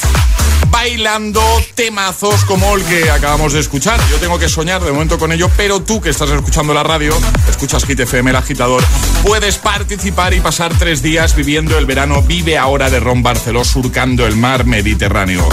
bailando 0.70 1.42
temazos 1.74 2.44
como 2.44 2.76
el 2.76 2.84
que 2.84 3.10
acabamos 3.10 3.52
de 3.52 3.60
escuchar. 3.60 4.00
Yo 4.10 4.18
tengo 4.18 4.38
que 4.38 4.48
soñar 4.48 4.82
de 4.82 4.92
momento 4.92 5.18
con 5.18 5.32
ello, 5.32 5.50
pero 5.56 5.80
tú 5.80 6.00
que 6.00 6.10
estás 6.10 6.30
escuchando 6.30 6.72
la 6.72 6.82
radio, 6.82 7.14
escuchas 7.48 7.84
Hit 7.84 8.00
FM, 8.00 8.30
el 8.30 8.36
agitador, 8.36 8.82
puedes 9.22 9.58
participar 9.58 10.34
y 10.34 10.40
pasar 10.40 10.72
tres 10.78 11.02
días 11.02 11.34
viviendo 11.34 11.78
el 11.78 11.86
verano 11.86 12.22
Vive 12.22 12.58
Ahora 12.58 12.90
de 12.90 13.00
Ron 13.00 13.22
Barceló, 13.22 13.64
surcando 13.64 14.26
el 14.26 14.36
mar 14.36 14.64
Mediterráneo. 14.64 15.48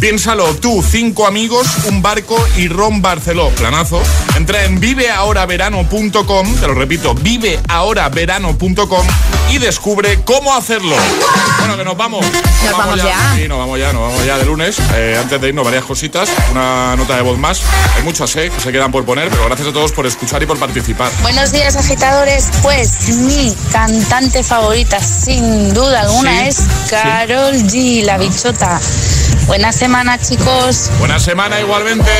Piénsalo, 0.00 0.54
tú, 0.54 0.84
cinco 0.88 1.26
amigos, 1.26 1.66
un 1.86 2.02
barco 2.02 2.38
y 2.56 2.68
Ron 2.68 3.02
Barceló. 3.02 3.50
Planazo. 3.50 4.00
Entra 4.36 4.64
en 4.64 4.78
viveahoraverano.com, 4.78 6.54
te 6.54 6.66
lo 6.66 6.74
repito, 6.74 7.14
viveahoraverano.com 7.14 9.06
y 9.50 9.58
descubre 9.58 10.20
cómo 10.24 10.54
hacerlo. 10.54 10.94
Bueno, 11.58 11.76
que 11.76 11.84
nos 11.84 11.96
vamos. 11.96 12.24
Nos 12.64 12.76
vamos 12.76 13.02
ya. 13.02 13.34
Sí, 13.36 13.48
nos 13.48 13.58
vamos 13.58 13.78
ya, 13.78 13.92
nos 13.92 14.02
vamos 14.02 14.24
ya 14.24 14.38
de 14.38 14.44
lunes. 14.44 14.76
Eh, 14.94 15.16
antes 15.20 15.40
de 15.40 15.48
irnos, 15.48 15.64
varias 15.64 15.84
cositas. 15.84 16.28
Una 16.50 16.96
nota 16.96 17.16
de 17.16 17.22
voz 17.22 17.38
más. 17.38 17.62
Hay 17.96 18.02
muchas, 18.02 18.34
eh, 18.36 18.50
que 18.54 18.60
se 18.60 18.72
quedan 18.72 18.90
por 18.90 19.04
poner, 19.04 19.28
pero 19.28 19.44
gracias 19.46 19.68
a 19.68 19.72
todos 19.72 19.92
por 19.92 20.06
escuchar 20.06 20.42
y 20.42 20.46
por 20.46 20.58
participar. 20.58 21.10
Buenos 21.22 21.52
días, 21.52 21.76
agitadores. 21.76 22.50
Pues 22.62 23.08
mi 23.18 23.54
cantante 23.72 24.42
favorita, 24.42 24.98
sin 25.00 25.72
duda 25.74 26.00
alguna, 26.02 26.30
Sí, 26.42 26.48
es 26.48 26.60
Carol 26.90 27.54
G, 27.54 28.04
la 28.04 28.18
bichota. 28.18 28.80
Buena 29.46 29.72
semana, 29.72 30.18
chicos. 30.18 30.90
Buena 30.98 31.18
semana 31.18 31.58
igualmente. 31.60 32.10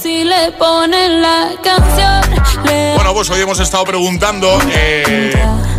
Si 0.00 0.24
le 0.24 0.52
ponen 0.52 1.20
la 1.20 1.50
canción, 1.62 2.64
le 2.64 2.77
pues 3.18 3.30
hoy 3.30 3.40
hemos 3.40 3.58
estado 3.58 3.82
preguntando 3.82 4.60
eh, 4.70 5.32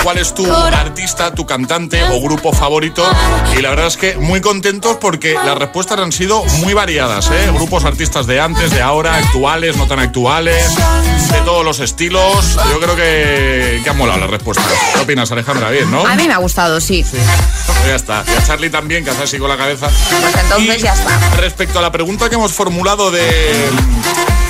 cuál 0.04 0.18
es 0.18 0.36
tu 0.36 0.46
artista, 0.54 1.34
tu 1.34 1.46
cantante 1.46 2.04
o 2.12 2.20
grupo 2.20 2.52
favorito. 2.52 3.02
Y 3.58 3.62
la 3.62 3.70
verdad 3.70 3.88
es 3.88 3.96
que 3.96 4.18
muy 4.18 4.42
contentos 4.42 4.98
porque 5.00 5.36
las 5.36 5.58
respuestas 5.58 6.00
han 6.00 6.12
sido 6.12 6.44
muy 6.58 6.74
variadas. 6.74 7.32
¿eh? 7.32 7.50
Grupos, 7.54 7.86
artistas 7.86 8.28
de 8.28 8.42
antes, 8.42 8.72
de 8.72 8.82
ahora, 8.82 9.16
actuales, 9.16 9.78
no 9.78 9.88
tan 9.88 10.00
actuales, 10.00 10.76
de 11.32 11.40
todos 11.46 11.64
los 11.64 11.80
estilos. 11.80 12.58
Yo 12.72 12.80
creo 12.82 12.98
que, 12.98 13.80
que 13.86 13.90
han 13.90 13.96
molado 13.96 14.20
las 14.20 14.30
respuestas. 14.30 14.66
¿Qué 14.96 15.00
opinas, 15.00 15.32
Alejandra? 15.32 15.70
Bien, 15.70 15.90
¿no? 15.90 16.06
A 16.06 16.16
mí 16.16 16.28
me 16.28 16.34
ha 16.34 16.40
gustado, 16.40 16.82
sí. 16.82 17.06
Pues 17.10 17.88
ya 17.88 17.96
está. 17.96 18.26
Y 18.28 18.38
a 18.38 18.44
Charlie 18.46 18.70
también, 18.70 19.06
que 19.06 19.12
hace 19.12 19.24
así 19.24 19.38
con 19.38 19.48
la 19.48 19.56
cabeza. 19.56 19.88
Pues 19.88 20.36
entonces 20.44 20.82
ya 20.82 20.92
está. 20.92 21.18
Respecto 21.38 21.80
a 21.80 21.82
la 21.82 21.92
pregunta 21.94 22.28
que 22.28 22.36
hemos 22.36 22.52
formulado 22.52 23.12
de 23.12 23.70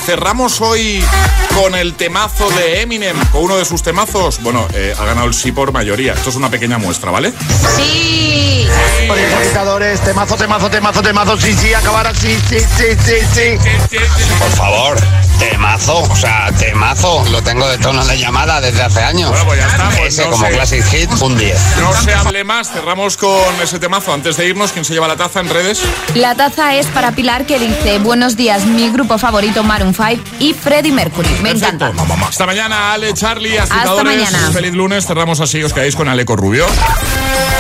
cerramos 0.10 0.60
hoy 0.60 1.06
con 1.54 1.76
el 1.76 1.94
temazo 1.94 2.50
de 2.50 2.82
Eminem, 2.82 3.16
con 3.32 3.44
uno 3.44 3.58
de 3.58 3.66
sus 3.66 3.84
temazos. 3.84 4.42
Bueno, 4.42 4.68
eh, 4.74 4.92
ha 4.98 5.06
ganado 5.06 5.28
el 5.28 5.36
sí 5.36 5.52
por 5.52 5.72
mayoría. 5.72 6.14
Esto 6.14 6.32
es 6.32 6.36
una 6.36 6.50
pequeña 6.50 6.80
muestra, 6.80 7.12
¿vale? 7.12 7.32
Sí. 7.76 8.68
Oye, 9.08 9.36
agitadores, 9.36 10.02
temazo, 10.02 10.36
temazo, 10.36 10.68
temazo, 10.68 11.04
temazo, 11.04 11.38
sí, 11.38 11.54
sí, 11.54 11.76
acabar 11.76 12.08
así, 12.08 12.36
sí, 12.50 12.58
sí, 12.60 12.86
sí, 13.06 13.16
sí. 13.32 13.98
Por 14.40 14.52
favor, 14.54 14.98
temazo, 15.40 16.00
o 16.04 16.16
sea, 16.16 16.52
temazo. 16.58 17.24
Lo 17.32 17.42
tengo 17.42 17.68
de 17.68 17.78
tono 17.78 18.06
de 18.06 18.18
llamada 18.18 18.62
desde 18.62 18.84
hace 18.84 19.02
años. 19.02 19.30
Bueno, 19.30 19.46
pues 19.46 19.60
ya 19.60 19.68
está, 19.68 19.90
pues 19.90 20.14
Ese 20.14 20.26
no 20.26 20.32
como 20.32 20.46
sé. 20.46 20.52
Classic 20.52 20.84
Hit, 20.86 21.10
un 21.22 21.38
10. 21.38 21.58
No 21.80 21.94
se 21.94 22.14
hable 22.14 22.44
más, 22.44 22.72
cerramos 22.72 23.18
con 23.18 23.40
ese 23.64 23.80
temazo. 23.80 24.14
Antes 24.14 24.38
de 24.38 24.48
irnos, 24.48 24.72
¿quién 24.72 24.86
se 24.86 24.94
lleva 24.94 25.08
la 25.08 25.16
taza 25.16 25.40
en 25.40 25.50
redes? 25.50 25.82
La 26.14 26.36
taza 26.36 26.76
es 26.76 26.86
para 26.88 27.12
Pilar 27.14 27.46
que 27.46 27.58
dice 27.60 28.00
Buenos 28.00 28.36
días, 28.36 28.66
mi 28.66 28.90
grupo 28.92 29.18
favorito 29.18 29.64
Maroon 29.64 29.96
5 29.96 30.22
y 30.40 30.54
Freddie 30.54 30.92
Mercury. 30.92 31.30
Me 31.42 31.52
encanta. 31.52 31.92
Hasta 32.28 32.46
mañana, 32.46 32.94
Ale, 32.94 33.14
Charlie, 33.14 33.58
agitadores. 33.58 34.04
mañana. 34.04 34.52
Feliz 34.52 34.74
lunes, 34.74 35.06
cerramos 35.08 35.40
así, 35.40 35.64
os 35.64 35.74
quedáis 35.74 35.96
con 35.96 36.08
Aleco 36.10 36.36
Rubio. 36.36 36.66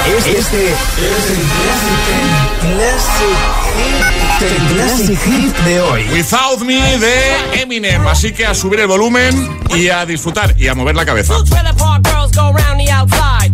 Este 0.05 0.38
es 0.38 0.47
el 0.51 0.75
Classic, 2.75 4.18
Classic 4.40 5.20
Hit 5.20 5.54
de 5.66 5.82
hoy. 5.82 6.08
Without 6.14 6.62
Me 6.62 6.98
de 6.98 7.62
Eminem. 7.62 8.08
Así 8.08 8.32
que 8.32 8.46
a 8.46 8.54
subir 8.54 8.80
el 8.80 8.88
volumen 8.88 9.60
y 9.76 9.90
a 9.90 10.06
disfrutar 10.06 10.56
y 10.58 10.68
a 10.68 10.76
mover 10.76 10.96
la 10.96 11.06
cabeza. 11.06 11.34
Two 11.36 11.44
trailer 11.46 11.76
park 11.76 12.06
girls 12.06 12.32
go 12.32 12.54
round 12.54 12.80
the 12.80 12.90
outside, 12.90 13.52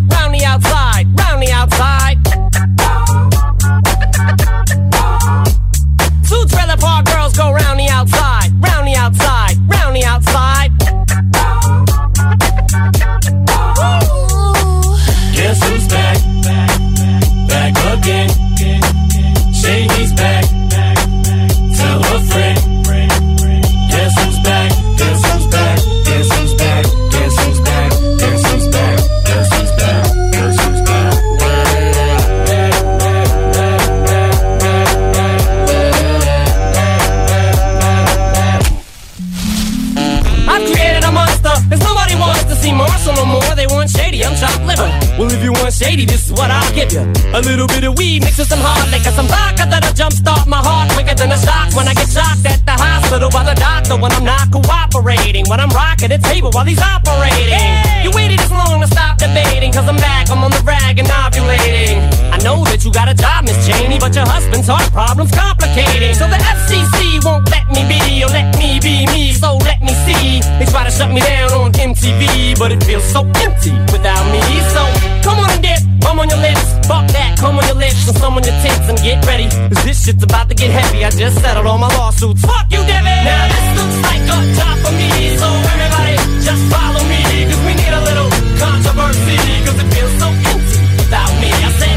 see 42.66 42.74
Marshall 42.74 43.14
no 43.14 43.26
more. 43.26 43.54
They 43.54 43.68
want 43.68 43.90
shady, 43.90 44.26
I'm 44.26 44.36
chopped 44.36 44.66
liver. 44.66 44.90
Well, 45.18 45.30
if 45.30 45.42
you 45.46 45.54
want 45.54 45.74
shady, 45.74 46.06
this 46.06 46.26
is 46.26 46.34
what 46.34 46.50
I'll 46.50 46.74
give 46.74 46.92
you. 46.92 47.06
A 47.38 47.42
little 47.42 47.68
bit 47.68 47.84
of 47.86 47.98
weed 47.98 48.26
mixed 48.26 48.40
with 48.40 48.50
some 48.50 48.60
hard 48.62 48.90
liquor, 48.90 49.14
some 49.14 49.30
vodka 49.30 49.70
that'll 49.70 49.94
jumpstart 49.94 50.48
my 50.48 50.58
heart 50.58 50.90
quicker 50.98 51.14
than 51.14 51.32
a 51.32 51.38
shock 51.38 51.70
when 51.78 51.88
I 51.88 51.94
get 51.94 52.10
shocked 52.10 52.46
at 52.50 52.66
the 52.66 52.74
hospital 52.74 53.30
by 53.30 53.44
the 53.46 53.56
doctor 53.56 53.96
when 54.02 54.12
I'm 54.12 54.26
not 54.26 54.50
cooperating. 54.50 55.46
When 55.48 55.60
I'm 55.60 55.70
rocking 55.70 56.10
the 56.10 56.18
table 56.18 56.50
while 56.52 56.66
he's 56.66 56.82
operating. 56.82 57.70
You 58.04 58.10
waited 58.18 58.40
this 58.40 58.52
long 58.52 58.82
to 58.82 58.88
stop 58.88 59.18
debating, 59.18 59.72
cause 59.72 59.88
I'm 59.88 59.98
back, 59.98 60.30
I'm 60.30 60.44
on 60.44 60.52
the 60.52 60.64
rag 60.66 60.98
and 60.98 61.08
ovulating. 61.08 62.25
I 62.36 62.38
know 62.44 62.68
that 62.68 62.84
you 62.84 62.92
got 62.92 63.08
a 63.08 63.16
job, 63.16 63.48
Miss 63.48 63.56
Cheney, 63.64 63.96
but 63.96 64.12
your 64.12 64.28
husband's 64.28 64.68
heart 64.68 64.92
problem's 64.92 65.32
complicating. 65.32 66.12
So 66.20 66.28
the 66.28 66.36
FCC 66.36 67.24
won't 67.24 67.48
let 67.48 67.64
me 67.72 67.88
be, 67.88 68.20
or 68.28 68.28
let 68.28 68.52
me 68.60 68.76
be 68.84 69.08
me, 69.08 69.32
so 69.32 69.56
let 69.64 69.80
me 69.80 69.96
see. 70.04 70.44
They 70.60 70.68
try 70.68 70.84
to 70.84 70.92
shut 70.92 71.16
me 71.16 71.24
down 71.24 71.56
on 71.56 71.72
MTV, 71.72 72.60
but 72.60 72.76
it 72.76 72.84
feels 72.84 73.08
so 73.08 73.24
empty 73.40 73.72
without 73.88 74.28
me. 74.36 74.44
So 74.76 74.84
come 75.24 75.40
on 75.40 75.48
and 75.48 75.64
dip, 75.64 75.80
bum 76.04 76.20
on 76.20 76.28
your 76.28 76.44
lips, 76.44 76.76
fuck 76.84 77.08
that, 77.16 77.40
come 77.40 77.56
on 77.56 77.64
your 77.72 77.80
lips, 77.80 78.04
and 78.04 78.18
some 78.20 78.36
on 78.36 78.44
your 78.44 78.58
tits, 78.60 78.84
and 78.92 79.00
get 79.00 79.24
ready. 79.24 79.48
Cause 79.72 79.84
this 79.88 80.04
shit's 80.04 80.20
about 80.20 80.52
to 80.52 80.56
get 80.60 80.76
heavy. 80.76 81.08
I 81.08 81.16
just 81.16 81.40
settled 81.40 81.68
all 81.72 81.80
my 81.80 81.88
lawsuits. 81.96 82.44
Fuck 82.44 82.68
you, 82.68 82.84
Debbie! 82.84 83.16
Now 83.24 83.48
this 83.48 83.68
looks 83.80 83.98
like 84.12 84.24
a 84.28 84.38
job 84.60 84.76
for 84.84 84.92
me, 84.92 85.40
so 85.40 85.48
everybody 85.72 86.20
just 86.44 86.64
follow 86.68 87.00
me, 87.08 87.48
cause 87.48 87.64
we 87.64 87.80
need 87.80 87.96
a 87.96 88.04
little 88.04 88.28
controversy, 88.60 89.40
cause 89.64 89.80
it 89.80 89.88
feels 89.96 90.14
so 90.20 90.28
empty 90.52 90.84
without 91.00 91.32
me. 91.40 91.48
I 91.48 91.72
said 91.80 91.95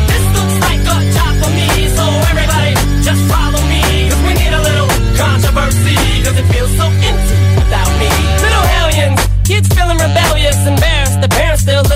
everybody 2.31 2.75
just 3.03 3.23
follow 3.31 3.61
me, 3.73 3.81
cause 4.09 4.21
we 4.29 4.33
need 4.37 4.53
a 4.53 4.63
little 4.63 4.91
controversy, 5.17 5.97
cause 6.25 6.37
it 6.37 6.47
feels 6.53 6.73
so 6.77 6.87
empty 7.09 7.39
without 7.57 7.91
me. 7.97 8.11
Little 8.45 8.67
hellions, 8.77 9.21
kids 9.45 9.69
feeling 9.73 9.97
rebellious, 9.97 10.59
embarrassed, 10.67 11.21
the 11.21 11.29
parents 11.29 11.63
still 11.63 11.88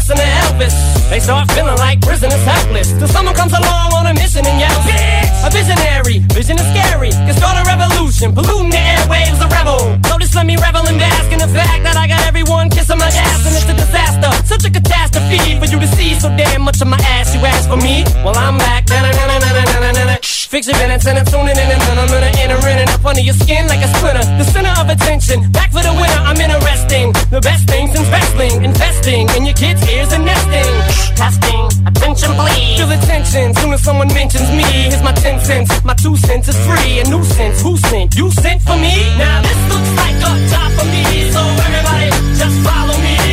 listen. 0.62 1.10
They 1.10 1.20
start 1.20 1.50
feeling 1.52 1.76
like 1.76 2.00
prisoners 2.00 2.44
helpless, 2.44 2.88
till 2.98 3.08
someone 3.08 3.34
comes 3.34 3.52
along 3.52 3.88
on 3.98 4.06
a 4.06 4.14
mission 4.14 4.46
and 4.46 4.58
yells, 4.62 4.84
Bitch! 4.86 5.46
A 5.46 5.48
visionary, 5.50 6.16
vision 6.38 6.56
is 6.62 6.66
scary, 6.72 7.10
can 7.10 7.34
start 7.34 7.58
a 7.58 7.64
revolution, 7.66 8.32
polluting 8.32 8.70
the 8.70 8.82
airwaves, 8.94 9.38
a 9.42 9.48
rebel. 9.48 9.80
So 10.08 10.18
just 10.18 10.34
let 10.34 10.46
me 10.46 10.56
revel 10.56 10.86
and 10.86 10.98
bask 10.98 11.28
in 11.32 11.40
the 11.42 11.50
fact 11.50 11.82
that 11.82 11.96
I 11.96 12.06
got 12.06 12.22
everyone 12.30 12.70
kissing 12.70 12.98
my 12.98 13.10
ass 13.10 13.42
and 13.46 13.54
it's 13.58 13.68
a 13.68 13.74
disaster. 13.74 14.30
Such 14.46 14.64
a 14.64 14.70
catastrophe 14.70 15.58
for 15.58 15.66
you 15.66 15.78
to 15.80 15.88
see 15.96 16.14
so 16.14 16.28
damn 16.36 16.62
much 16.62 16.80
of 16.80 16.88
my 16.88 17.00
ass. 17.16 17.34
You 17.34 17.40
ask 17.40 17.68
for 17.68 17.76
me? 17.76 18.04
Well, 18.24 18.36
I'm 18.36 18.56
back. 18.58 18.88
Na-na-na-na-na-na-na-na. 18.88 20.16
Fix 20.22 20.31
your 20.52 20.76
minutes 20.76 21.06
and 21.06 21.16
I'm 21.16 21.24
tuning 21.24 21.56
in 21.56 21.68
and 21.72 21.80
then 21.80 21.96
I'm 21.96 22.08
gonna 22.12 22.28
enter 22.36 22.60
in 22.68 22.84
and 22.84 22.90
up 22.90 23.02
under 23.06 23.22
your 23.24 23.32
skin 23.32 23.66
like 23.68 23.80
a 23.80 23.88
splinter. 23.88 24.20
The 24.36 24.44
center 24.44 24.68
of 24.76 24.86
attention, 24.86 25.50
back 25.50 25.72
for 25.72 25.80
the 25.80 25.96
winner. 25.96 26.20
I'm 26.28 26.36
interesting. 26.36 27.08
The 27.32 27.40
best 27.40 27.64
things 27.64 27.88
in 27.96 28.04
wrestling, 28.12 28.62
investing 28.62 29.32
in 29.32 29.46
your 29.48 29.56
kids' 29.56 29.80
ears 29.88 30.12
and 30.12 30.28
nesting. 30.28 30.72
Testing, 31.16 31.64
attention 31.88 32.36
please. 32.36 32.76
Feel 32.76 32.92
the 32.92 33.00
tension 33.08 33.54
soon 33.56 33.72
as 33.72 33.80
someone 33.80 34.08
mentions 34.12 34.44
me. 34.52 34.92
Here's 34.92 35.02
my 35.02 35.12
ten 35.12 35.40
cents, 35.40 35.72
my 35.84 35.94
two 35.94 36.16
cents 36.20 36.48
is 36.48 36.58
free. 36.68 37.00
A 37.00 37.08
nuisance, 37.08 37.62
who 37.62 37.72
sent? 37.88 38.14
You 38.14 38.30
sent 38.30 38.60
for 38.60 38.76
me? 38.76 38.92
Now 39.16 39.40
this 39.40 39.60
looks 39.72 39.92
like 40.04 40.20
a 40.20 40.32
job 40.52 40.68
for 40.76 40.84
me, 40.84 41.32
so 41.32 41.40
everybody 41.64 42.12
just 42.36 42.56
follow 42.60 42.96
me, 43.00 43.31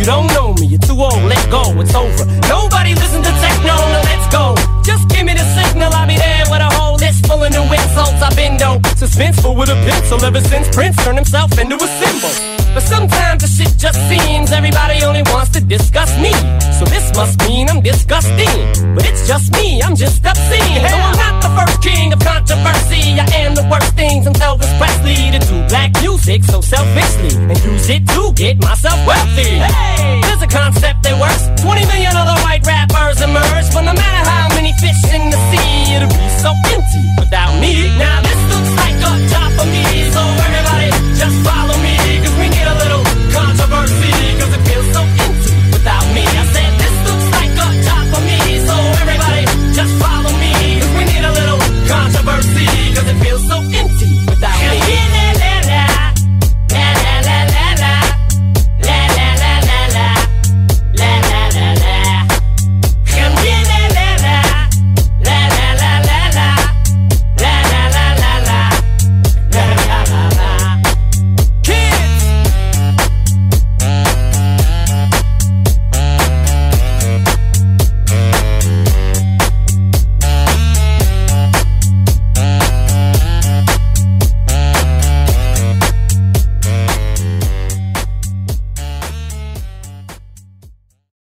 You 0.00 0.06
don't 0.06 0.28
know 0.28 0.54
me, 0.54 0.64
you're 0.64 0.80
too 0.80 0.98
old, 0.98 1.12
let 1.28 1.50
go, 1.50 1.60
it's 1.78 1.94
over. 1.94 2.24
Nobody 2.48 2.94
listen 2.94 3.22
to 3.22 3.28
techno, 3.28 3.76
now 3.76 4.00
let's 4.00 4.32
go. 4.32 4.54
Just 4.82 5.06
give 5.10 5.26
me 5.26 5.34
the 5.34 5.44
signal, 5.44 5.92
I'll 5.92 6.08
be 6.08 6.16
there 6.16 6.44
with 6.48 6.62
a 6.62 6.72
whole 6.72 6.96
list 6.96 7.26
full 7.26 7.44
of 7.44 7.52
new 7.52 7.64
insults. 7.64 8.22
I've 8.22 8.34
been 8.34 8.56
dope, 8.56 8.80
suspenseful 8.96 9.54
with 9.54 9.68
a 9.68 9.74
pencil 9.84 10.24
ever 10.24 10.40
since 10.40 10.74
Prince 10.74 10.96
turned 11.04 11.18
himself 11.18 11.58
into 11.58 11.76
a 11.76 11.86
symbol. 12.00 12.59
But 12.74 12.84
sometimes 12.84 13.42
the 13.42 13.50
shit 13.50 13.76
just 13.78 13.98
seems 14.08 14.52
everybody 14.52 15.02
only 15.02 15.22
wants 15.34 15.50
to 15.58 15.60
discuss 15.60 16.10
me. 16.18 16.30
So 16.78 16.84
this 16.86 17.10
must 17.16 17.38
mean 17.48 17.68
I'm 17.68 17.82
disgusting. 17.82 18.94
But 18.94 19.04
it's 19.10 19.26
just 19.26 19.52
me, 19.52 19.82
I'm 19.82 19.96
just 19.96 20.24
obscene. 20.24 20.82
No, 20.82 20.94
I'm 20.94 21.18
not 21.18 21.42
the 21.42 21.50
first 21.58 21.82
king 21.82 22.12
of 22.12 22.20
controversy. 22.20 23.18
I 23.18 23.26
am 23.42 23.54
the 23.54 23.66
worst 23.66 23.94
things 23.96 24.26
I'm 24.26 24.34
Elvis 24.34 24.70
Presley 24.78 25.34
to 25.34 25.38
do 25.42 25.56
black 25.66 25.90
music 26.00 26.44
so 26.44 26.60
selfishly 26.60 27.34
and 27.50 27.58
use 27.64 27.90
it 27.90 28.06
to 28.14 28.32
get 28.34 28.62
myself 28.62 28.98
wealthy. 29.04 29.58
Hey, 29.58 30.20
there's 30.22 30.42
a 30.42 30.46
concept 30.46 31.02
that 31.02 31.18
works. 31.18 31.50
20 31.66 31.86
million 31.90 32.14
other 32.14 32.38
white 32.46 32.62
rappers 32.64 33.20
emerge, 33.20 33.66
but 33.74 33.82
no 33.82 33.94
matter 33.98 34.22
how 34.30 34.46
many 34.54 34.70
fish 34.78 35.02
in 35.10 35.26
the 35.34 35.40
sea, 35.50 35.98
it'll 35.98 36.08
be 36.08 36.28
so 36.38 36.54
empty 36.70 37.02
without 37.18 37.50
me. 37.58 37.90
Now 37.98 38.22
this 38.22 38.40
looks 38.46 38.72
like 38.78 38.96
a 39.02 39.12
job 39.26 39.50
for 39.58 39.66
me, 39.66 39.84
so 40.14 40.22
everybody. 40.22 41.09
Just 41.20 41.36
follow 41.44 41.76
me, 41.82 41.96
cause 42.24 42.34
we 42.38 42.48
need 42.48 42.66
a 42.66 42.76
little 42.82 43.04
controversy, 43.36 44.10
cause 44.40 44.54
it 44.56 44.62
feels 44.66 44.88
so 44.94 45.02
easy. 45.04 45.29